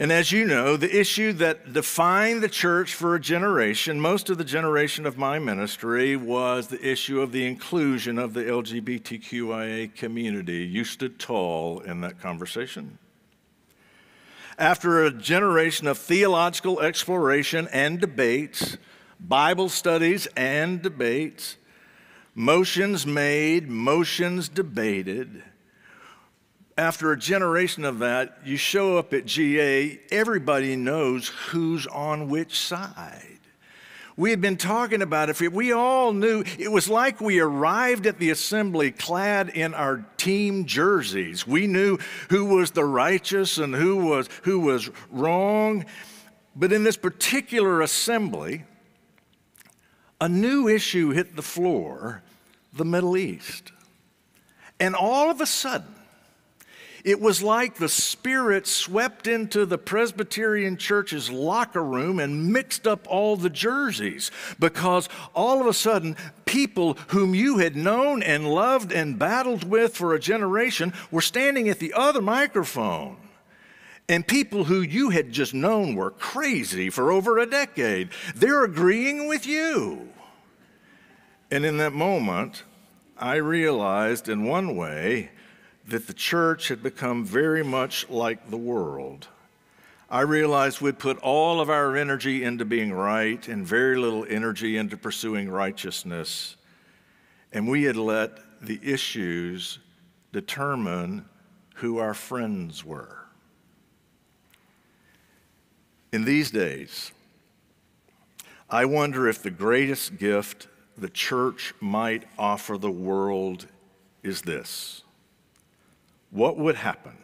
and 0.01 0.13
as 0.13 0.31
you 0.31 0.45
know, 0.45 0.77
the 0.77 0.97
issue 0.97 1.33
that 1.35 1.73
defined 1.73 2.41
the 2.41 2.49
church 2.49 2.95
for 2.95 3.17
a 3.17 3.21
generation, 3.21 4.01
most 4.01 4.31
of 4.31 4.39
the 4.39 4.45
generation 4.45 5.07
of 5.07 5.19
my 5.19 5.41
ministry, 5.41 6.15
was 6.15 6.69
the 6.69 6.81
issue 6.87 7.21
of 7.21 7.33
the 7.33 7.45
inclusion 7.45 8.17
of 8.17 8.33
the 8.33 8.45
LGBTQIA 8.45 9.93
community. 9.97 10.59
You 10.59 10.85
stood 10.85 11.19
tall 11.19 11.81
in 11.81 12.01
that 12.03 12.21
conversation. 12.21 12.99
After 14.57 15.05
a 15.05 15.11
generation 15.11 15.89
of 15.89 15.99
theological 15.99 16.81
exploration 16.81 17.67
and 17.73 18.01
debates, 18.01 18.77
Bible 19.19 19.69
studies 19.69 20.29
and 20.37 20.81
debates, 20.81 21.57
motions 22.37 23.05
made, 23.05 23.69
motions 23.69 24.49
debated, 24.49 25.43
after 26.79 27.11
a 27.11 27.19
generation 27.19 27.85
of 27.85 27.99
that, 27.99 28.39
you 28.45 28.57
show 28.57 28.99
up 28.99 29.13
at 29.13 29.27
GA, 29.27 29.99
everybody 30.13 30.77
knows 30.77 31.27
who's 31.27 31.89
on 31.89 32.29
which 32.29 32.57
side. 32.57 33.41
We 34.17 34.31
had 34.31 34.41
been 34.41 34.57
talking 34.57 35.03
about 35.03 35.29
it. 35.29 35.53
We 35.53 35.73
all 35.73 36.13
knew 36.13 36.45
it 36.57 36.71
was 36.71 36.89
like 36.89 37.21
we 37.21 37.41
arrived 37.41 38.07
at 38.07 38.21
the 38.21 38.31
assembly 38.31 38.93
clad 38.93 39.49
in 39.49 39.75
our 39.75 40.05
team 40.17 40.67
jerseys. 40.67 41.47
We 41.47 41.67
knew 41.67 41.99
who 42.31 42.45
was 42.45 42.71
the 42.71 42.85
righteous 42.85 43.59
and 43.59 43.75
who 43.75 43.97
was, 43.97 44.29
who 44.43 44.61
was 44.61 44.89
wrong. 45.11 45.85
But 46.55 46.73
in 46.73 46.85
this 46.85 46.97
particular 46.97 47.81
assembly, 47.81 48.65
a 50.21 50.29
new 50.29 50.69
issue 50.69 51.11
hit 51.11 51.35
the 51.35 51.43
floor 51.43 52.23
the 52.73 52.85
Middle 52.85 53.17
East. 53.17 53.73
And 54.79 54.95
all 54.95 55.31
of 55.31 55.41
a 55.41 55.47
sudden, 55.47 55.98
it 57.05 57.21
was 57.21 57.43
like 57.43 57.77
the 57.77 57.89
Spirit 57.89 58.67
swept 58.67 59.27
into 59.27 59.65
the 59.65 59.79
Presbyterian 59.79 60.77
Church's 60.77 61.31
locker 61.31 61.83
room 61.83 62.19
and 62.19 62.53
mixed 62.53 62.87
up 62.87 63.07
all 63.09 63.37
the 63.37 63.51
jerseys 63.51 64.31
because 64.59 65.09
all 65.35 65.61
of 65.61 65.67
a 65.67 65.75
sudden, 65.75 66.17
people 66.45 66.95
whom 67.09 67.35
you 67.35 67.59
had 67.59 67.77
known 67.77 68.23
and 68.23 68.49
loved 68.49 68.93
and 68.93 69.19
battled 69.19 69.65
with 69.65 69.97
for 69.97 70.15
a 70.15 70.21
generation 70.21 70.93
were 71.11 71.21
standing 71.21 71.69
at 71.69 71.79
the 71.79 71.93
other 71.95 72.23
microphone. 72.23 73.17
And 74.09 74.27
people 74.27 74.65
who 74.65 74.81
you 74.81 75.11
had 75.11 75.33
just 75.33 75.53
known 75.53 75.95
were 75.95 76.11
crazy 76.11 76.89
for 76.89 77.13
over 77.13 77.39
a 77.39 77.47
decade, 77.47 78.09
they're 78.35 78.65
agreeing 78.65 79.29
with 79.29 79.47
you. 79.47 80.09
And 81.51 81.65
in 81.65 81.77
that 81.77 81.93
moment, 81.93 82.63
I 83.19 83.37
realized 83.37 84.29
in 84.29 84.45
one 84.45 84.77
way 84.77 85.31
that 85.89 86.07
the 86.07 86.13
church 86.13 86.69
had 86.69 86.83
become 86.83 87.25
very 87.25 87.65
much 87.65 88.09
like 88.11 88.51
the 88.51 88.57
world. 88.57 89.27
I 90.11 90.21
realized 90.21 90.81
we'd 90.81 90.99
put 90.99 91.19
all 91.19 91.61
of 91.61 91.71
our 91.71 91.97
energy 91.97 92.45
into 92.45 92.67
being 92.67 92.93
right 92.93 93.47
and 93.49 93.67
very 93.67 93.97
little 93.97 94.27
energy 94.29 94.77
into 94.77 94.99
pursuing 94.99 95.51
righteousness. 95.51 96.57
And 97.53 97.69
we 97.69 97.85
had 97.85 97.97
let 97.97 98.39
the 98.61 98.79
issues 98.83 99.79
determine 100.33 101.25
who 101.77 101.99
our 101.99 102.15
friends 102.15 102.85
were. 102.85 103.25
In 106.13 106.25
these 106.25 106.51
days, 106.51 107.13
I 108.69 108.85
wonder 108.85 109.27
if 109.27 109.43
the 109.43 109.51
greatest 109.51 110.19
gift 110.19 110.69
the 110.99 111.09
church 111.09 111.73
might 111.81 112.25
offer 112.39 112.77
the 112.77 112.91
world 112.91 113.67
is 114.23 114.43
this 114.43 115.03
what 116.31 116.59
would 116.59 116.77
happen 116.77 117.17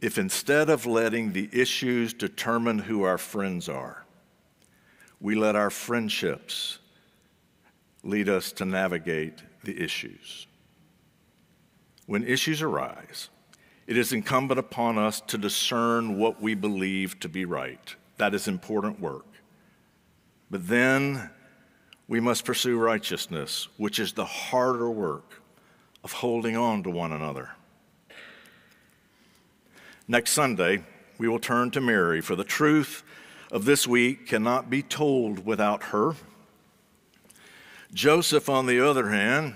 if 0.00 0.16
instead 0.16 0.70
of 0.70 0.86
letting 0.86 1.32
the 1.32 1.48
issues 1.52 2.14
determine 2.14 2.78
who 2.78 3.02
our 3.02 3.18
friends 3.18 3.68
are, 3.68 4.04
we 5.20 5.34
let 5.34 5.56
our 5.56 5.70
friendships 5.70 6.78
lead 8.02 8.28
us 8.28 8.52
to 8.52 8.64
navigate 8.64 9.42
the 9.62 9.78
issues? 9.82 10.46
When 12.06 12.24
issues 12.24 12.62
arise, 12.62 13.28
it 13.86 13.96
is 13.96 14.12
incumbent 14.12 14.58
upon 14.58 14.96
us 14.98 15.20
to 15.22 15.36
discern 15.36 16.18
what 16.18 16.40
we 16.40 16.54
believe 16.54 17.20
to 17.20 17.28
be 17.28 17.44
right. 17.44 17.94
That 18.16 18.34
is 18.34 18.48
important 18.48 19.00
work. 19.00 19.26
But 20.50 20.66
then 20.66 21.30
we 22.08 22.20
must 22.20 22.44
pursue 22.44 22.78
righteousness, 22.78 23.68
which 23.76 23.98
is 23.98 24.12
the 24.12 24.24
harder 24.24 24.90
work 24.90 25.39
of 26.02 26.12
holding 26.12 26.56
on 26.56 26.82
to 26.82 26.90
one 26.90 27.12
another. 27.12 27.50
Next 30.08 30.32
Sunday, 30.32 30.82
we 31.18 31.28
will 31.28 31.38
turn 31.38 31.70
to 31.72 31.80
Mary, 31.80 32.20
for 32.20 32.34
the 32.34 32.44
truth 32.44 33.02
of 33.52 33.64
this 33.64 33.86
week 33.86 34.26
cannot 34.26 34.70
be 34.70 34.82
told 34.82 35.44
without 35.44 35.84
her. 35.84 36.14
Joseph, 37.92 38.48
on 38.48 38.66
the 38.66 38.84
other 38.84 39.10
hand, 39.10 39.54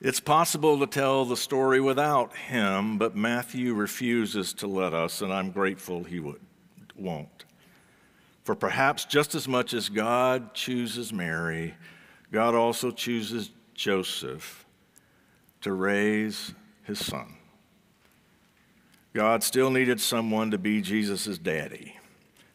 it's 0.00 0.20
possible 0.20 0.78
to 0.80 0.86
tell 0.86 1.24
the 1.24 1.36
story 1.36 1.80
without 1.80 2.34
him, 2.36 2.98
but 2.98 3.14
Matthew 3.14 3.74
refuses 3.74 4.52
to 4.54 4.66
let 4.66 4.94
us, 4.94 5.22
and 5.22 5.32
I'm 5.32 5.50
grateful 5.50 6.02
he 6.02 6.18
would, 6.18 6.40
won't. 6.96 7.44
For 8.42 8.56
perhaps 8.56 9.04
just 9.04 9.34
as 9.34 9.46
much 9.46 9.74
as 9.74 9.88
God 9.88 10.54
chooses 10.54 11.12
Mary, 11.12 11.74
God 12.32 12.54
also 12.54 12.90
chooses 12.90 13.50
Joseph 13.74 14.61
to 15.62 15.72
raise 15.72 16.52
his 16.84 17.04
son. 17.04 17.36
God 19.14 19.42
still 19.42 19.70
needed 19.70 20.00
someone 20.00 20.50
to 20.50 20.58
be 20.58 20.80
Jesus' 20.80 21.38
daddy, 21.38 21.96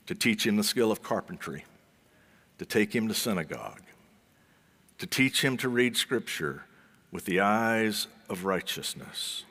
to 0.06 0.16
teach 0.16 0.46
him 0.46 0.58
the 0.58 0.64
skill 0.64 0.92
of 0.92 1.02
carpentry, 1.02 1.66
to 2.58 2.66
take 2.66 2.96
him 2.96 3.08
to 3.08 3.14
synagogue, 3.14 3.82
to 4.98 5.08
teach 5.08 5.44
him 5.44 5.58
to 5.58 5.70
read 5.70 5.96
scripture 5.96 6.64
with 7.12 7.26
the 7.26 7.40
eyes 7.40 8.08
of 8.28 8.46
righteousness. 8.46 9.46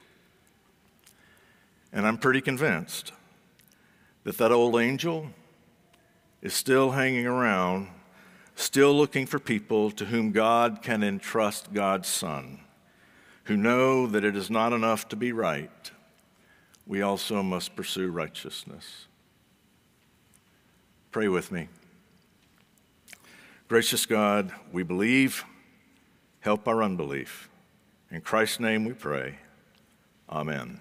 And 1.92 2.06
I'm 2.06 2.18
pretty 2.18 2.40
convinced 2.40 3.12
that 4.24 4.36
that 4.38 4.52
old 4.52 4.76
angel 4.76 5.28
is 6.42 6.52
still 6.52 6.90
hanging 6.90 7.26
around, 7.26 7.88
still 8.56 8.92
looking 8.92 9.24
for 9.24 9.38
people 9.38 9.90
to 9.92 10.06
whom 10.06 10.32
God 10.32 10.80
can 10.82 11.02
entrust 11.02 11.72
God's 11.72 12.08
Son 12.08 12.60
who 13.46 13.56
know 13.56 14.06
that 14.06 14.24
it 14.24 14.36
is 14.36 14.50
not 14.50 14.72
enough 14.72 15.08
to 15.08 15.16
be 15.16 15.32
right, 15.32 15.90
we 16.86 17.02
also 17.02 17.42
must 17.42 17.74
pursue 17.76 18.10
righteousness. 18.10 19.06
Pray 21.12 21.28
with 21.28 21.50
me. 21.50 21.68
Gracious 23.68 24.04
God, 24.04 24.52
we 24.72 24.82
believe, 24.82 25.44
help 26.40 26.68
our 26.68 26.82
unbelief. 26.82 27.48
In 28.10 28.20
Christ's 28.20 28.60
name 28.60 28.84
we 28.84 28.92
pray. 28.92 29.36
Amen. 30.28 30.80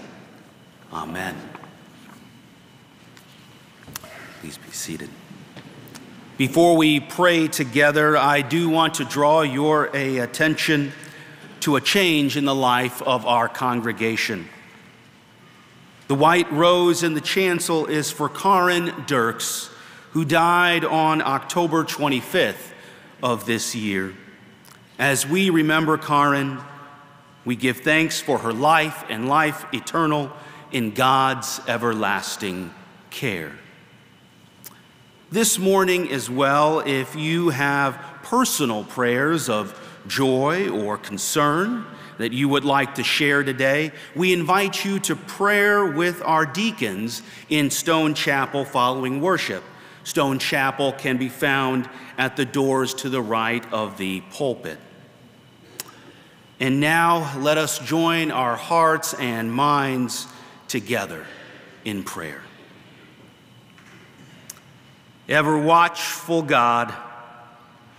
Amen. 0.93 1.37
Please 4.41 4.57
be 4.57 4.71
seated. 4.71 5.09
Before 6.37 6.75
we 6.75 6.99
pray 6.99 7.47
together, 7.47 8.17
I 8.17 8.41
do 8.41 8.67
want 8.69 8.95
to 8.95 9.05
draw 9.05 9.41
your 9.41 9.85
attention 9.85 10.91
to 11.61 11.77
a 11.77 11.81
change 11.81 12.35
in 12.35 12.43
the 12.43 12.55
life 12.55 13.01
of 13.03 13.25
our 13.25 13.47
congregation. 13.47 14.49
The 16.09 16.15
white 16.15 16.51
rose 16.51 17.03
in 17.03 17.13
the 17.13 17.21
chancel 17.21 17.85
is 17.85 18.11
for 18.11 18.27
Karin 18.27 18.93
Dirks, 19.07 19.69
who 20.11 20.25
died 20.25 20.83
on 20.83 21.21
October 21.21 21.85
25th 21.85 22.73
of 23.23 23.45
this 23.45 23.73
year. 23.75 24.13
As 24.99 25.25
we 25.25 25.49
remember 25.49 25.97
Karin, 25.97 26.59
we 27.45 27.55
give 27.55 27.77
thanks 27.77 28.19
for 28.19 28.39
her 28.39 28.51
life 28.51 29.05
and 29.07 29.29
life 29.29 29.65
eternal 29.73 30.33
in 30.71 30.91
God's 30.91 31.59
everlasting 31.67 32.73
care. 33.09 33.53
This 35.31 35.57
morning, 35.57 36.11
as 36.11 36.29
well, 36.29 36.79
if 36.79 37.15
you 37.15 37.49
have 37.49 37.97
personal 38.23 38.83
prayers 38.83 39.49
of 39.49 39.77
joy 40.07 40.69
or 40.69 40.97
concern 40.97 41.85
that 42.17 42.33
you 42.33 42.49
would 42.49 42.65
like 42.65 42.95
to 42.95 43.03
share 43.03 43.43
today, 43.43 43.91
we 44.15 44.33
invite 44.33 44.83
you 44.83 44.99
to 44.99 45.15
prayer 45.15 45.85
with 45.85 46.21
our 46.23 46.45
deacons 46.45 47.21
in 47.49 47.69
Stone 47.69 48.13
Chapel 48.13 48.65
following 48.65 49.21
worship. 49.21 49.63
Stone 50.03 50.39
Chapel 50.39 50.93
can 50.93 51.17
be 51.17 51.29
found 51.29 51.89
at 52.17 52.35
the 52.35 52.45
doors 52.45 52.93
to 52.95 53.09
the 53.09 53.21
right 53.21 53.65
of 53.71 53.97
the 53.97 54.21
pulpit. 54.31 54.77
And 56.59 56.79
now 56.79 57.37
let 57.39 57.57
us 57.57 57.79
join 57.79 58.31
our 58.31 58.55
hearts 58.55 59.13
and 59.15 59.51
minds 59.51 60.27
together 60.71 61.25
in 61.83 62.01
prayer. 62.01 62.41
Ever 65.27 65.57
watchful 65.57 66.41
God, 66.41 66.93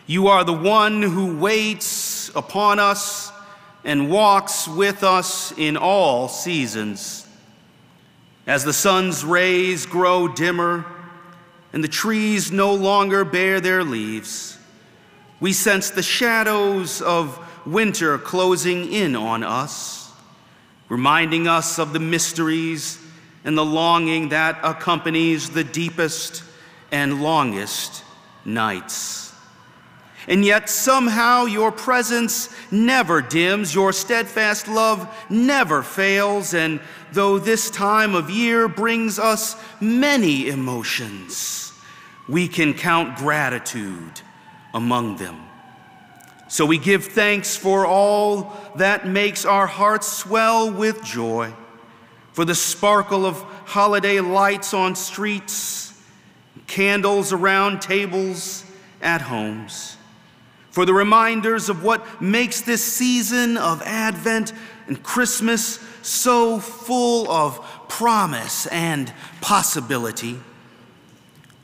you 0.07 0.29
are 0.29 0.43
the 0.43 0.55
one 0.55 1.03
who 1.03 1.37
waits 1.37 2.31
upon 2.35 2.79
us 2.79 3.31
and 3.85 4.11
walks 4.11 4.67
with 4.67 5.05
us 5.05 5.53
in 5.59 5.77
all 5.77 6.29
seasons. 6.29 7.27
As 8.47 8.65
the 8.65 8.73
sun's 8.73 9.23
rays 9.23 9.85
grow 9.85 10.27
dimmer 10.27 10.87
and 11.75 11.85
the 11.85 11.89
trees 11.89 12.51
no 12.51 12.73
longer 12.73 13.23
bear 13.23 13.61
their 13.61 13.85
leaves, 13.85 14.57
we 15.41 15.53
sense 15.53 15.91
the 15.91 16.03
shadows 16.03 17.03
of 17.03 17.39
winter 17.67 18.17
closing 18.17 18.91
in 18.91 19.15
on 19.15 19.43
us 19.43 20.02
reminding 20.93 21.49
us 21.49 21.79
of 21.79 21.95
the 21.95 21.99
mysteries 21.99 22.99
and 23.47 23.57
the 23.57 23.65
longing 23.65 24.29
that 24.29 24.59
accompanies 24.63 25.49
the 25.49 25.65
deepest 25.65 26.45
and 26.91 27.23
longest 27.23 28.05
nights. 28.45 29.33
And 30.29 30.45
yet, 30.45 30.69
somehow, 30.69 31.47
your 31.47 31.73
presence 31.73 32.51
never 32.71 33.23
dims, 33.23 33.75
your 33.75 33.95
steadfast 33.95 34.69
love 34.69 35.09
never 35.31 35.83
fails, 35.83 36.53
and 36.53 36.79
though 37.13 37.39
this 37.39 37.71
time 37.71 38.15
of 38.15 38.29
year 38.29 38.69
brings 38.69 39.19
us 39.19 39.57
many 39.81 40.51
emotions, 40.51 41.73
we 42.29 42.47
can 42.49 42.75
count 42.75 43.17
gratitude 43.17 44.21
among 44.75 45.17
them. 45.17 45.41
So 46.53 46.67
we 46.67 46.77
give 46.77 47.07
thanks 47.07 47.57
for 47.57 47.87
all 47.87 48.53
that 48.75 49.09
makes 49.09 49.47
our 49.47 49.67
hearts 49.67 50.07
swell 50.07 50.71
with 50.71 51.03
joy, 51.03 51.55
for 52.35 52.45
the 52.45 52.55
sparkle 52.55 53.25
of 53.25 53.41
holiday 53.65 54.21
lights 54.21 54.75
on 54.75 54.95
streets, 54.95 55.99
candles 56.67 57.33
around 57.33 57.81
tables 57.81 58.67
at 59.01 59.23
homes, 59.23 59.97
for 60.71 60.85
the 60.85 60.93
reminders 60.93 61.71
of 61.71 61.83
what 61.83 62.21
makes 62.21 62.61
this 62.61 62.85
season 62.85 63.57
of 63.57 63.81
Advent 63.87 64.53
and 64.89 65.03
Christmas 65.03 65.79
so 66.03 66.59
full 66.59 67.31
of 67.31 67.65
promise 67.89 68.67
and 68.67 69.11
possibility. 69.41 70.39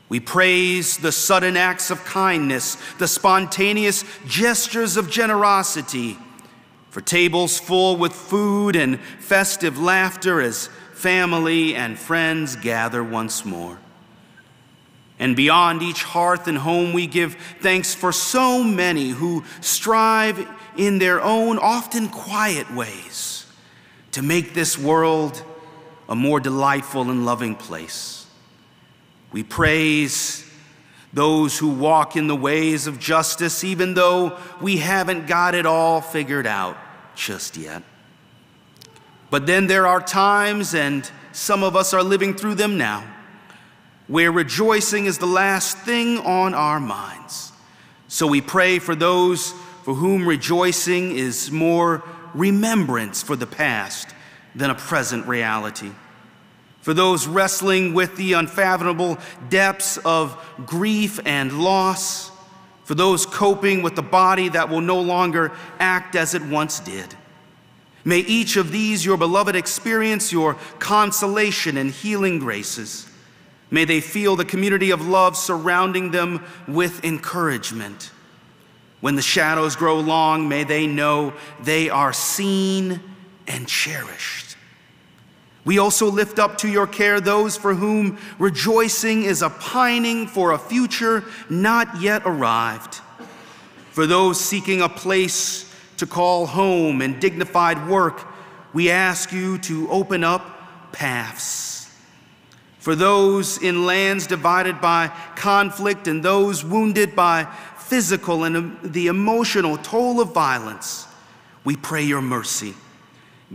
We 0.09 0.19
praise 0.19 0.97
the 0.97 1.11
sudden 1.11 1.55
acts 1.55 1.91
of 1.91 2.03
kindness, 2.03 2.77
the 2.97 3.07
spontaneous 3.07 4.03
gestures 4.25 4.97
of 4.97 5.09
generosity, 5.09 6.17
for 6.89 7.01
tables 7.01 7.59
full 7.59 7.95
with 7.95 8.13
food 8.13 8.75
and 8.75 8.99
festive 9.19 9.79
laughter 9.79 10.41
as 10.41 10.67
family 10.93 11.75
and 11.75 11.97
friends 11.97 12.55
gather 12.55 13.03
once 13.03 13.45
more. 13.45 13.77
And 15.19 15.35
beyond 15.35 15.83
each 15.83 16.01
hearth 16.03 16.47
and 16.47 16.57
home, 16.57 16.91
we 16.93 17.05
give 17.05 17.35
thanks 17.61 17.93
for 17.93 18.11
so 18.11 18.63
many 18.63 19.09
who 19.09 19.43
strive 19.61 20.47
in 20.75 20.97
their 20.97 21.21
own, 21.21 21.59
often 21.59 22.07
quiet 22.07 22.73
ways 22.73 23.45
to 24.11 24.21
make 24.23 24.53
this 24.53 24.77
world 24.77 25.43
a 26.07 26.15
more 26.15 26.39
delightful 26.39 27.11
and 27.11 27.25
loving 27.25 27.53
place. 27.53 28.18
We 29.31 29.43
praise 29.43 30.45
those 31.13 31.57
who 31.57 31.69
walk 31.69 32.15
in 32.15 32.27
the 32.27 32.35
ways 32.35 32.87
of 32.87 32.99
justice, 32.99 33.63
even 33.63 33.93
though 33.93 34.37
we 34.61 34.77
haven't 34.77 35.27
got 35.27 35.55
it 35.55 35.65
all 35.65 36.01
figured 36.01 36.47
out 36.47 36.77
just 37.15 37.57
yet. 37.57 37.83
But 39.29 39.45
then 39.45 39.67
there 39.67 39.85
are 39.87 40.01
times, 40.01 40.73
and 40.73 41.09
some 41.31 41.63
of 41.63 41.75
us 41.75 41.93
are 41.93 42.03
living 42.03 42.33
through 42.33 42.55
them 42.55 42.77
now, 42.77 43.03
where 44.07 44.31
rejoicing 44.31 45.05
is 45.05 45.17
the 45.17 45.27
last 45.27 45.77
thing 45.79 46.17
on 46.19 46.53
our 46.53 46.79
minds. 46.79 47.51
So 48.07 48.25
we 48.25 48.41
pray 48.41 48.79
for 48.79 48.95
those 48.95 49.53
for 49.83 49.93
whom 49.93 50.27
rejoicing 50.27 51.15
is 51.15 51.51
more 51.51 52.03
remembrance 52.33 53.21
for 53.21 53.35
the 53.35 53.47
past 53.47 54.13
than 54.55 54.69
a 54.69 54.75
present 54.75 55.27
reality 55.27 55.91
for 56.89 56.95
those 56.95 57.27
wrestling 57.27 57.93
with 57.93 58.15
the 58.15 58.33
unfathomable 58.33 59.19
depths 59.47 59.97
of 59.97 60.35
grief 60.65 61.19
and 61.23 61.61
loss, 61.61 62.31
for 62.83 62.95
those 62.95 63.27
coping 63.27 63.83
with 63.83 63.95
the 63.95 64.01
body 64.01 64.49
that 64.49 64.69
will 64.69 64.81
no 64.81 64.99
longer 64.99 65.51
act 65.79 66.15
as 66.15 66.33
it 66.33 66.41
once 66.41 66.79
did. 66.79 67.13
May 68.03 68.21
each 68.21 68.57
of 68.57 68.71
these, 68.71 69.05
your 69.05 69.17
beloved, 69.17 69.55
experience 69.55 70.31
your 70.31 70.55
consolation 70.79 71.77
and 71.77 71.91
healing 71.91 72.39
graces. 72.39 73.07
May 73.69 73.85
they 73.85 74.01
feel 74.01 74.35
the 74.35 74.43
community 74.43 74.89
of 74.89 75.07
love 75.07 75.37
surrounding 75.37 76.09
them 76.09 76.43
with 76.67 77.05
encouragement. 77.05 78.09
When 78.99 79.15
the 79.15 79.21
shadows 79.21 79.75
grow 79.75 79.99
long, 79.99 80.49
may 80.49 80.63
they 80.63 80.87
know 80.87 81.33
they 81.61 81.91
are 81.91 82.13
seen 82.13 82.99
and 83.47 83.67
cherished. 83.67 84.48
We 85.69 85.77
also 85.77 86.09
lift 86.09 86.39
up 86.39 86.57
to 86.59 86.67
your 86.67 86.87
care 86.87 87.21
those 87.21 87.55
for 87.55 87.75
whom 87.75 88.17
rejoicing 88.39 89.21
is 89.21 89.43
a 89.43 89.51
pining 89.51 90.25
for 90.25 90.53
a 90.53 90.57
future 90.57 91.23
not 91.47 92.01
yet 92.01 92.23
arrived. 92.25 92.95
For 93.91 94.07
those 94.07 94.39
seeking 94.39 94.81
a 94.81 94.89
place 94.89 95.71
to 95.97 96.07
call 96.07 96.47
home 96.47 97.03
and 97.03 97.21
dignified 97.21 97.87
work, 97.87 98.25
we 98.73 98.89
ask 98.89 99.31
you 99.31 99.59
to 99.59 99.87
open 99.91 100.23
up 100.23 100.91
paths. 100.91 101.87
for 102.79 102.95
those 102.95 103.61
in 103.61 103.85
lands 103.85 104.25
divided 104.25 104.81
by 104.81 105.09
conflict 105.35 106.07
and 106.07 106.25
those 106.25 106.65
wounded 106.65 107.15
by 107.15 107.45
physical 107.77 108.43
and 108.43 108.75
the 108.81 109.05
emotional 109.05 109.77
toll 109.77 110.19
of 110.19 110.33
violence, 110.33 111.05
we 111.63 111.75
pray 111.75 112.01
your 112.01 112.23
mercy. 112.23 112.73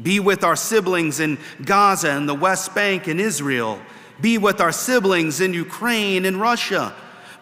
Be 0.01 0.21
with 0.21 0.43
our 0.43 0.57
siblings 0.57 1.21
in 1.21 1.39
Gaza 1.65 2.11
and 2.11 2.29
the 2.29 2.35
West 2.35 2.75
Bank 2.75 3.07
and 3.07 3.21
Israel. 3.21 3.79
Be 4.21 4.39
with 4.39 4.61
our 4.61 4.73
siblings 4.73 5.41
in 5.41 5.55
Ukraine 5.55 6.25
and 6.25 6.41
Russia. 6.41 6.95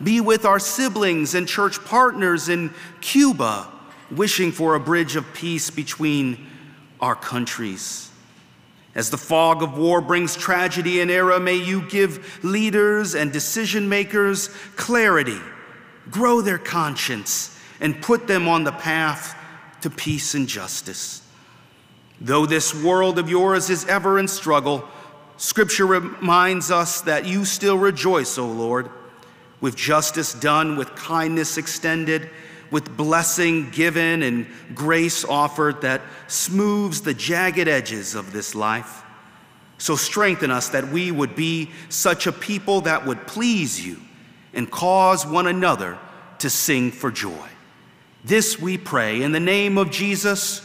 Be 0.03 0.20
with 0.20 0.44
our 0.44 0.59
siblings 0.59 1.34
and 1.34 1.48
church 1.48 1.82
partners 1.84 2.48
in 2.48 2.74
Cuba, 3.00 3.68
wishing 4.11 4.53
for 4.53 4.74
a 4.74 4.80
bridge 4.80 5.16
of 5.16 5.32
peace 5.32 5.70
between 5.70 6.46
our 7.00 7.14
countries. 7.14 8.11
As 8.94 9.09
the 9.09 9.16
fog 9.18 9.62
of 9.62 9.78
war 9.78 10.03
brings 10.03 10.36
tragedy 10.36 11.00
and 11.00 11.11
error, 11.11 11.40
may 11.40 11.57
you 11.57 11.88
give 11.88 12.44
leaders 12.44 13.14
and 13.14 13.32
decision 13.32 13.88
makers 13.88 14.48
clarity, 14.76 15.40
grow 16.11 16.42
their 16.42 16.59
conscience, 16.59 17.59
and 17.80 18.03
put 18.03 18.26
them 18.26 18.48
on 18.48 18.64
the 18.64 18.72
path 18.72 19.34
to 19.80 19.88
peace 19.88 20.34
and 20.34 20.46
justice. 20.46 21.21
Though 22.22 22.46
this 22.46 22.72
world 22.72 23.18
of 23.18 23.28
yours 23.28 23.68
is 23.68 23.84
ever 23.86 24.16
in 24.16 24.28
struggle, 24.28 24.88
Scripture 25.38 25.86
reminds 25.86 26.70
us 26.70 27.00
that 27.00 27.26
you 27.26 27.44
still 27.44 27.76
rejoice, 27.76 28.38
O 28.38 28.46
Lord, 28.46 28.88
with 29.60 29.74
justice 29.74 30.32
done, 30.32 30.76
with 30.76 30.94
kindness 30.94 31.58
extended, 31.58 32.30
with 32.70 32.96
blessing 32.96 33.70
given 33.70 34.22
and 34.22 34.46
grace 34.72 35.24
offered 35.24 35.80
that 35.80 36.00
smooths 36.28 37.00
the 37.00 37.12
jagged 37.12 37.66
edges 37.66 38.14
of 38.14 38.32
this 38.32 38.54
life. 38.54 39.02
So 39.78 39.96
strengthen 39.96 40.52
us 40.52 40.68
that 40.68 40.88
we 40.88 41.10
would 41.10 41.34
be 41.34 41.70
such 41.88 42.28
a 42.28 42.32
people 42.32 42.82
that 42.82 43.04
would 43.04 43.26
please 43.26 43.84
you 43.84 43.98
and 44.54 44.70
cause 44.70 45.26
one 45.26 45.48
another 45.48 45.98
to 46.38 46.48
sing 46.48 46.92
for 46.92 47.10
joy. 47.10 47.48
This 48.24 48.60
we 48.60 48.78
pray 48.78 49.22
in 49.22 49.32
the 49.32 49.40
name 49.40 49.76
of 49.76 49.90
Jesus, 49.90 50.64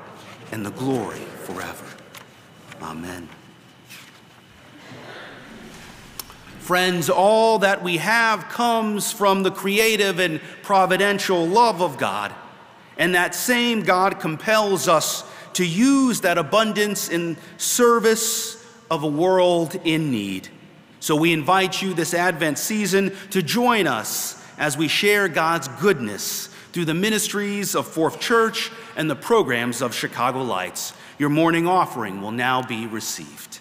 and 0.51 0.65
the 0.65 0.71
glory 0.71 1.19
forever. 1.43 1.85
Amen. 2.81 3.29
Friends, 6.59 7.09
all 7.09 7.59
that 7.59 7.83
we 7.83 7.97
have 7.97 8.47
comes 8.49 9.11
from 9.11 9.43
the 9.43 9.51
creative 9.51 10.19
and 10.19 10.39
providential 10.61 11.45
love 11.45 11.81
of 11.81 11.97
God. 11.97 12.33
And 12.97 13.15
that 13.15 13.33
same 13.33 13.81
God 13.81 14.19
compels 14.19 14.87
us 14.87 15.23
to 15.53 15.65
use 15.65 16.21
that 16.21 16.37
abundance 16.37 17.09
in 17.09 17.35
service 17.57 18.63
of 18.89 19.03
a 19.03 19.07
world 19.07 19.75
in 19.83 20.11
need. 20.11 20.49
So 20.99 21.15
we 21.15 21.33
invite 21.33 21.81
you 21.81 21.93
this 21.93 22.13
Advent 22.13 22.59
season 22.59 23.15
to 23.31 23.41
join 23.41 23.87
us 23.87 24.41
as 24.57 24.77
we 24.77 24.87
share 24.87 25.27
God's 25.27 25.67
goodness 25.67 26.47
through 26.73 26.85
the 26.85 26.93
ministries 26.93 27.75
of 27.75 27.87
Fourth 27.87 28.19
Church 28.19 28.71
and 28.95 29.09
the 29.09 29.15
programs 29.15 29.81
of 29.81 29.95
Chicago 29.95 30.41
Lights. 30.43 30.93
Your 31.17 31.29
morning 31.29 31.67
offering 31.67 32.21
will 32.21 32.31
now 32.31 32.61
be 32.61 32.87
received. 32.87 33.60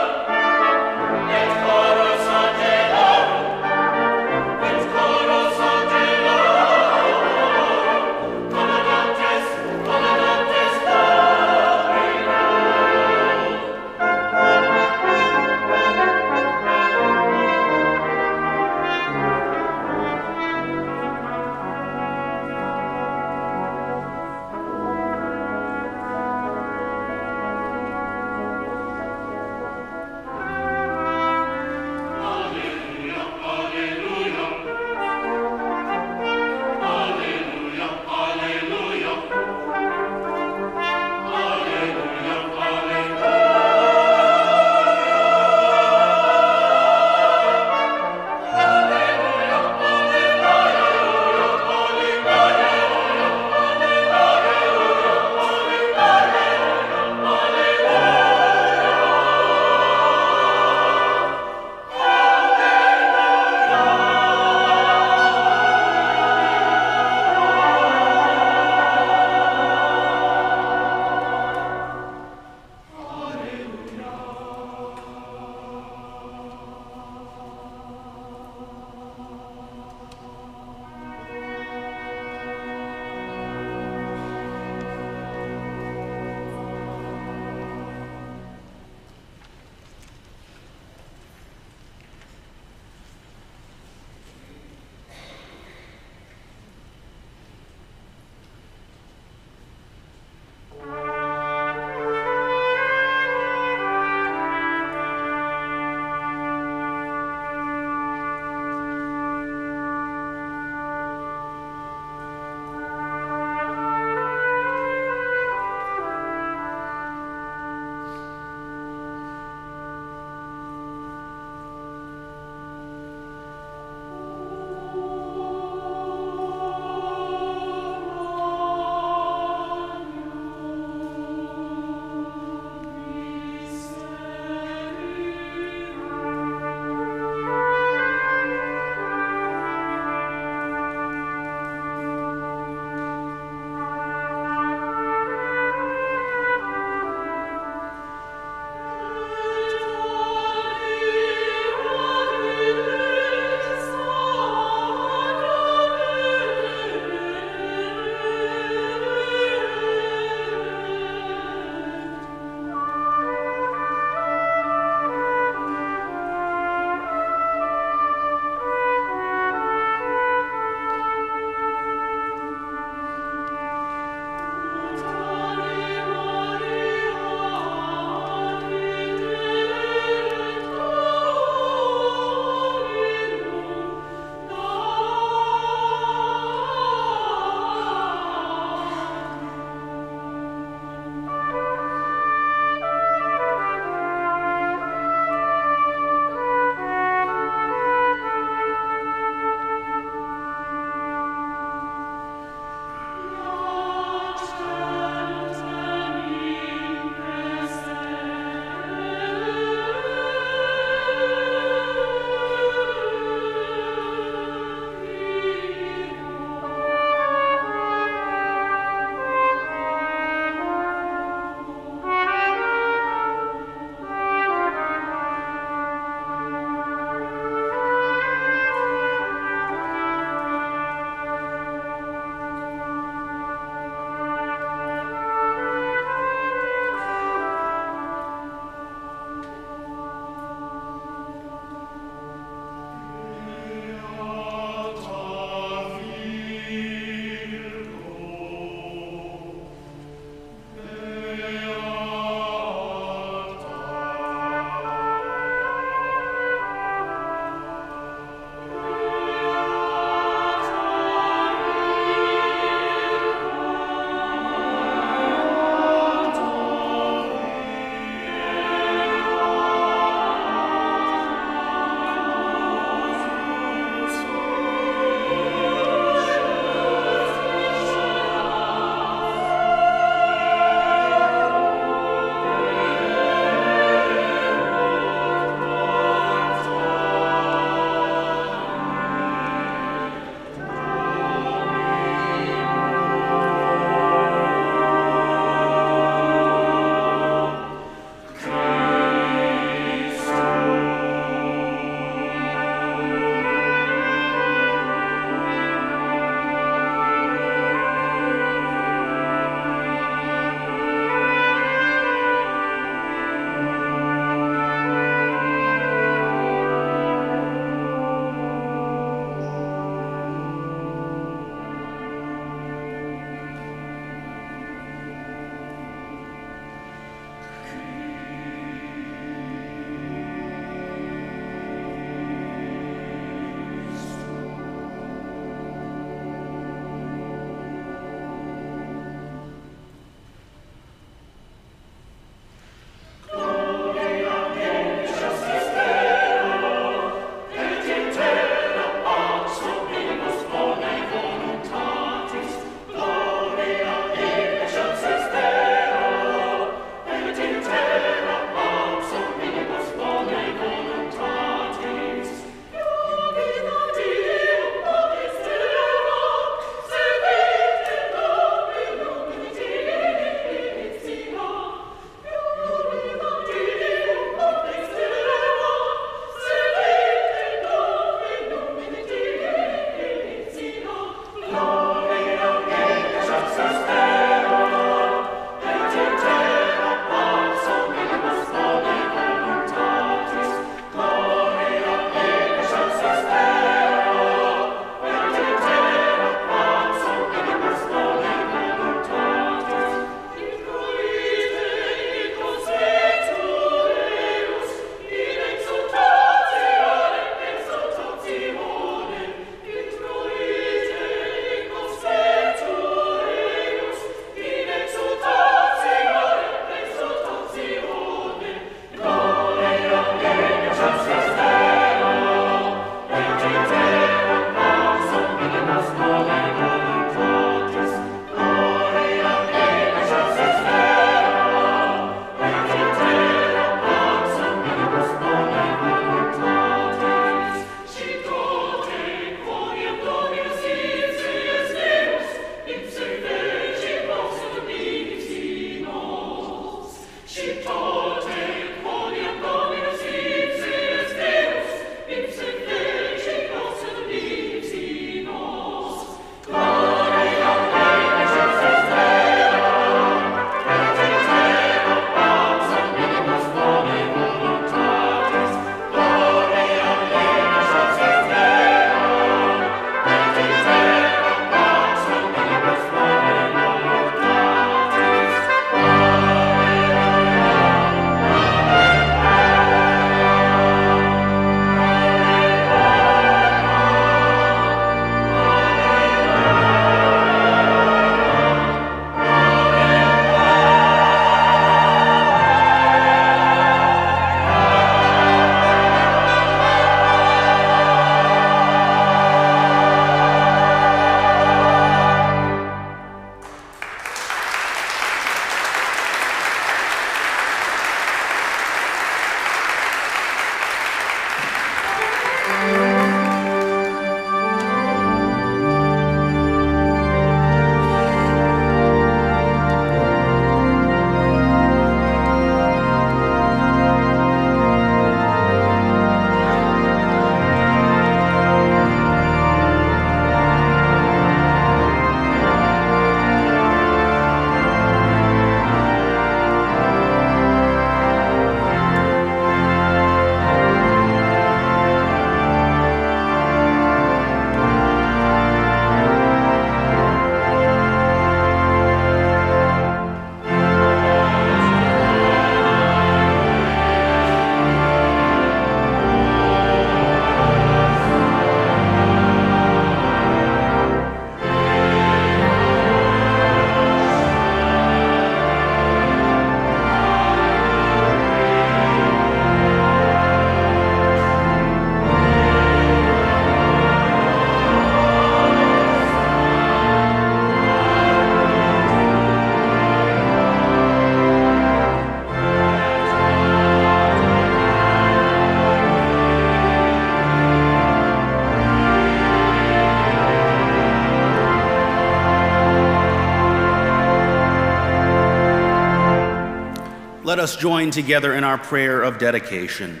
Let 597.28 597.38
us 597.38 597.56
join 597.56 597.90
together 597.90 598.32
in 598.32 598.42
our 598.42 598.56
prayer 598.56 599.02
of 599.02 599.18
dedication. 599.18 600.00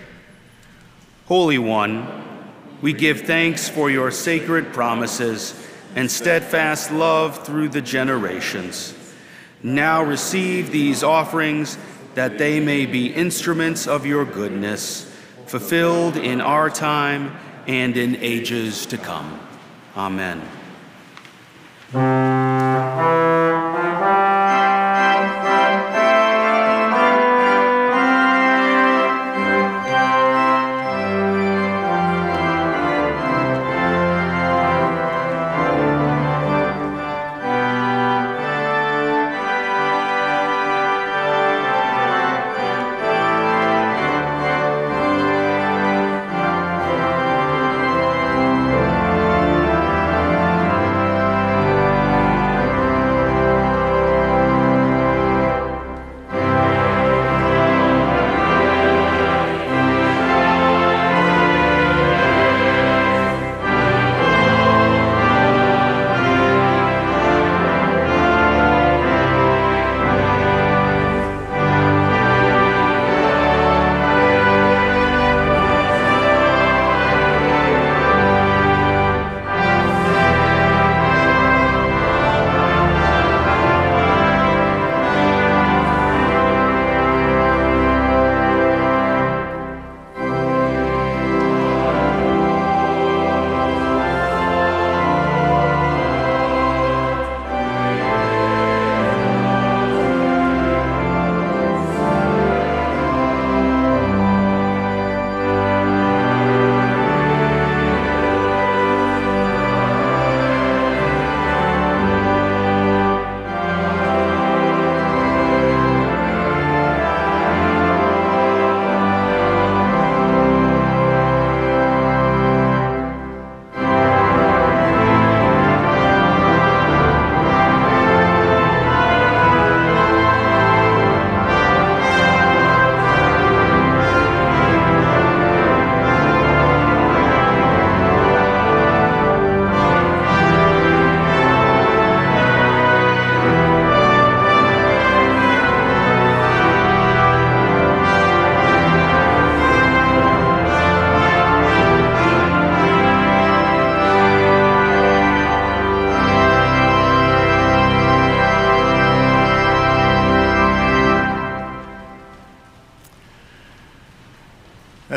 Holy 1.26 1.58
One, 1.58 2.24
we 2.80 2.94
give 2.94 3.20
thanks 3.20 3.68
for 3.68 3.90
your 3.90 4.10
sacred 4.10 4.72
promises 4.72 5.52
and 5.94 6.10
steadfast 6.10 6.90
love 6.90 7.44
through 7.44 7.68
the 7.68 7.82
generations. 7.82 8.94
Now 9.62 10.02
receive 10.02 10.70
these 10.70 11.02
offerings 11.02 11.76
that 12.14 12.38
they 12.38 12.60
may 12.60 12.86
be 12.86 13.12
instruments 13.12 13.86
of 13.86 14.06
your 14.06 14.24
goodness, 14.24 15.14
fulfilled 15.44 16.16
in 16.16 16.40
our 16.40 16.70
time 16.70 17.36
and 17.66 17.94
in 17.98 18.16
ages 18.16 18.86
to 18.86 18.96
come. 18.96 19.38
Amen. 19.94 20.40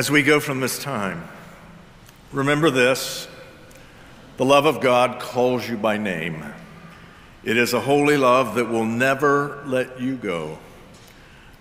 As 0.02 0.10
we 0.10 0.24
go 0.24 0.40
from 0.40 0.62
this 0.62 0.80
time, 0.80 1.28
remember 2.32 2.72
this 2.72 3.28
the 4.38 4.44
love 4.44 4.66
of 4.66 4.82
God 4.82 5.22
calls 5.22 5.70
you 5.70 5.78
by 5.78 5.98
name. 5.98 6.44
It 7.44 7.56
is 7.56 7.74
a 7.74 7.80
holy 7.80 8.18
love 8.18 8.56
that 8.56 8.68
will 8.68 8.84
never 8.84 9.62
let 9.68 10.02
you 10.02 10.16
go. 10.16 10.58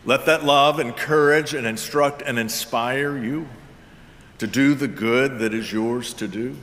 Let 0.06 0.24
that 0.24 0.42
love 0.42 0.80
encourage 0.80 1.52
and 1.52 1.66
instruct 1.66 2.22
and 2.22 2.38
inspire 2.38 3.18
you 3.18 3.46
to 4.38 4.46
do 4.46 4.72
the 4.72 4.88
good 4.88 5.40
that 5.40 5.52
is 5.52 5.70
yours 5.70 6.14
to 6.14 6.26
do, 6.26 6.56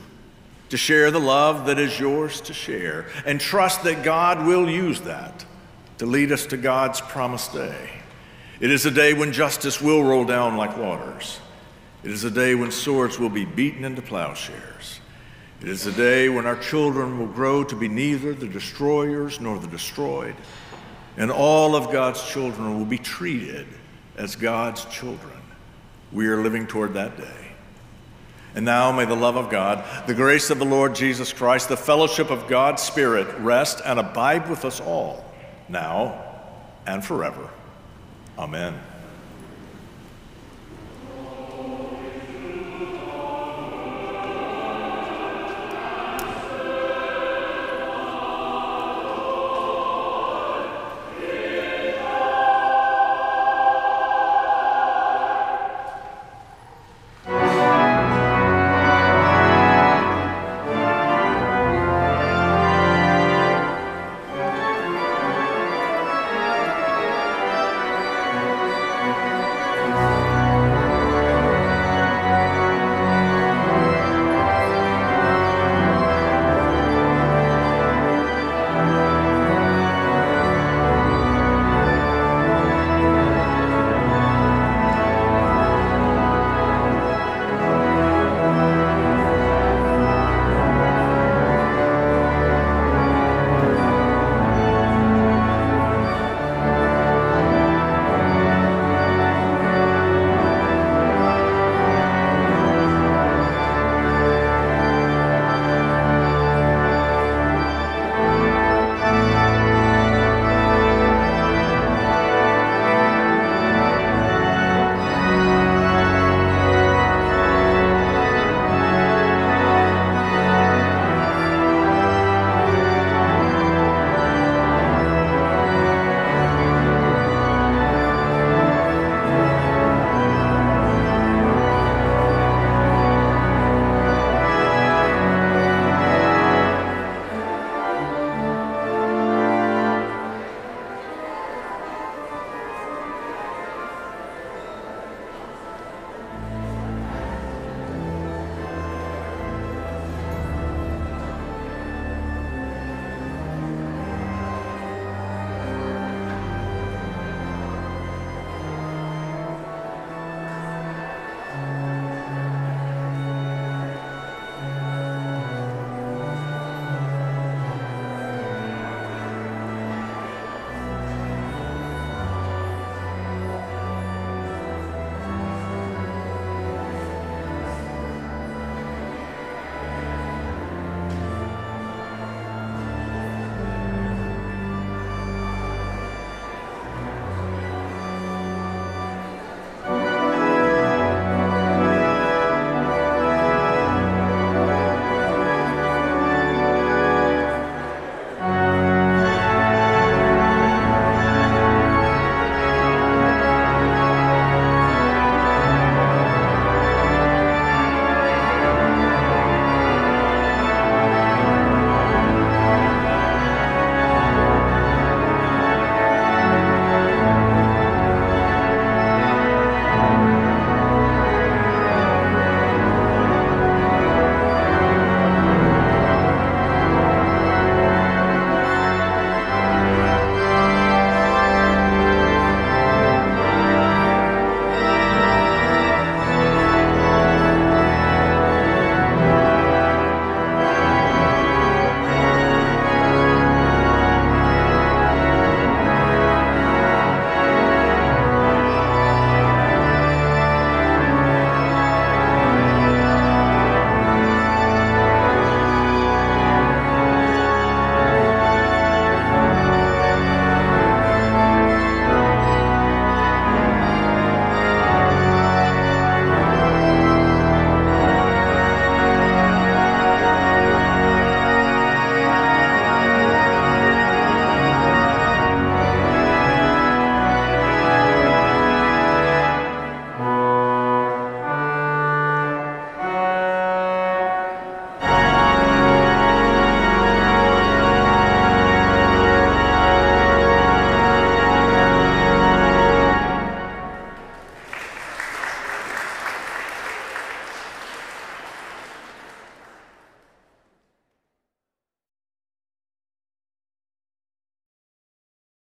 to 0.70 0.76
share 0.76 1.12
the 1.12 1.20
love 1.20 1.66
that 1.66 1.78
is 1.78 2.00
yours 2.00 2.40
to 2.40 2.52
share, 2.52 3.06
and 3.24 3.40
trust 3.40 3.84
that 3.84 4.02
God 4.02 4.44
will 4.44 4.68
use 4.68 5.02
that 5.02 5.44
to 5.98 6.06
lead 6.06 6.32
us 6.32 6.44
to 6.46 6.56
God's 6.56 7.00
promised 7.00 7.52
day. 7.52 7.90
It 8.58 8.72
is 8.72 8.84
a 8.84 8.90
day 8.90 9.14
when 9.14 9.32
justice 9.32 9.80
will 9.80 10.02
roll 10.02 10.24
down 10.24 10.56
like 10.56 10.76
waters. 10.76 11.38
It 12.04 12.10
is 12.10 12.24
a 12.24 12.30
day 12.30 12.54
when 12.54 12.70
swords 12.70 13.18
will 13.18 13.28
be 13.28 13.44
beaten 13.44 13.84
into 13.84 14.02
plowshares. 14.02 15.00
It 15.60 15.68
is 15.68 15.86
a 15.86 15.92
day 15.92 16.28
when 16.28 16.46
our 16.46 16.56
children 16.56 17.18
will 17.18 17.26
grow 17.26 17.64
to 17.64 17.74
be 17.74 17.88
neither 17.88 18.32
the 18.32 18.46
destroyers 18.46 19.40
nor 19.40 19.58
the 19.58 19.66
destroyed, 19.66 20.36
and 21.16 21.32
all 21.32 21.74
of 21.74 21.90
God's 21.90 22.24
children 22.28 22.78
will 22.78 22.84
be 22.86 22.98
treated 22.98 23.66
as 24.16 24.36
God's 24.36 24.84
children. 24.84 25.40
We 26.12 26.28
are 26.28 26.40
living 26.40 26.68
toward 26.68 26.94
that 26.94 27.16
day. 27.16 27.48
And 28.54 28.64
now 28.64 28.92
may 28.92 29.04
the 29.04 29.16
love 29.16 29.36
of 29.36 29.50
God, 29.50 29.84
the 30.06 30.14
grace 30.14 30.50
of 30.50 30.58
the 30.58 30.64
Lord 30.64 30.94
Jesus 30.94 31.32
Christ, 31.32 31.68
the 31.68 31.76
fellowship 31.76 32.30
of 32.30 32.48
God's 32.48 32.82
Spirit 32.82 33.26
rest 33.38 33.82
and 33.84 33.98
abide 33.98 34.48
with 34.48 34.64
us 34.64 34.80
all, 34.80 35.24
now 35.68 36.24
and 36.86 37.04
forever. 37.04 37.50
Amen. 38.38 38.80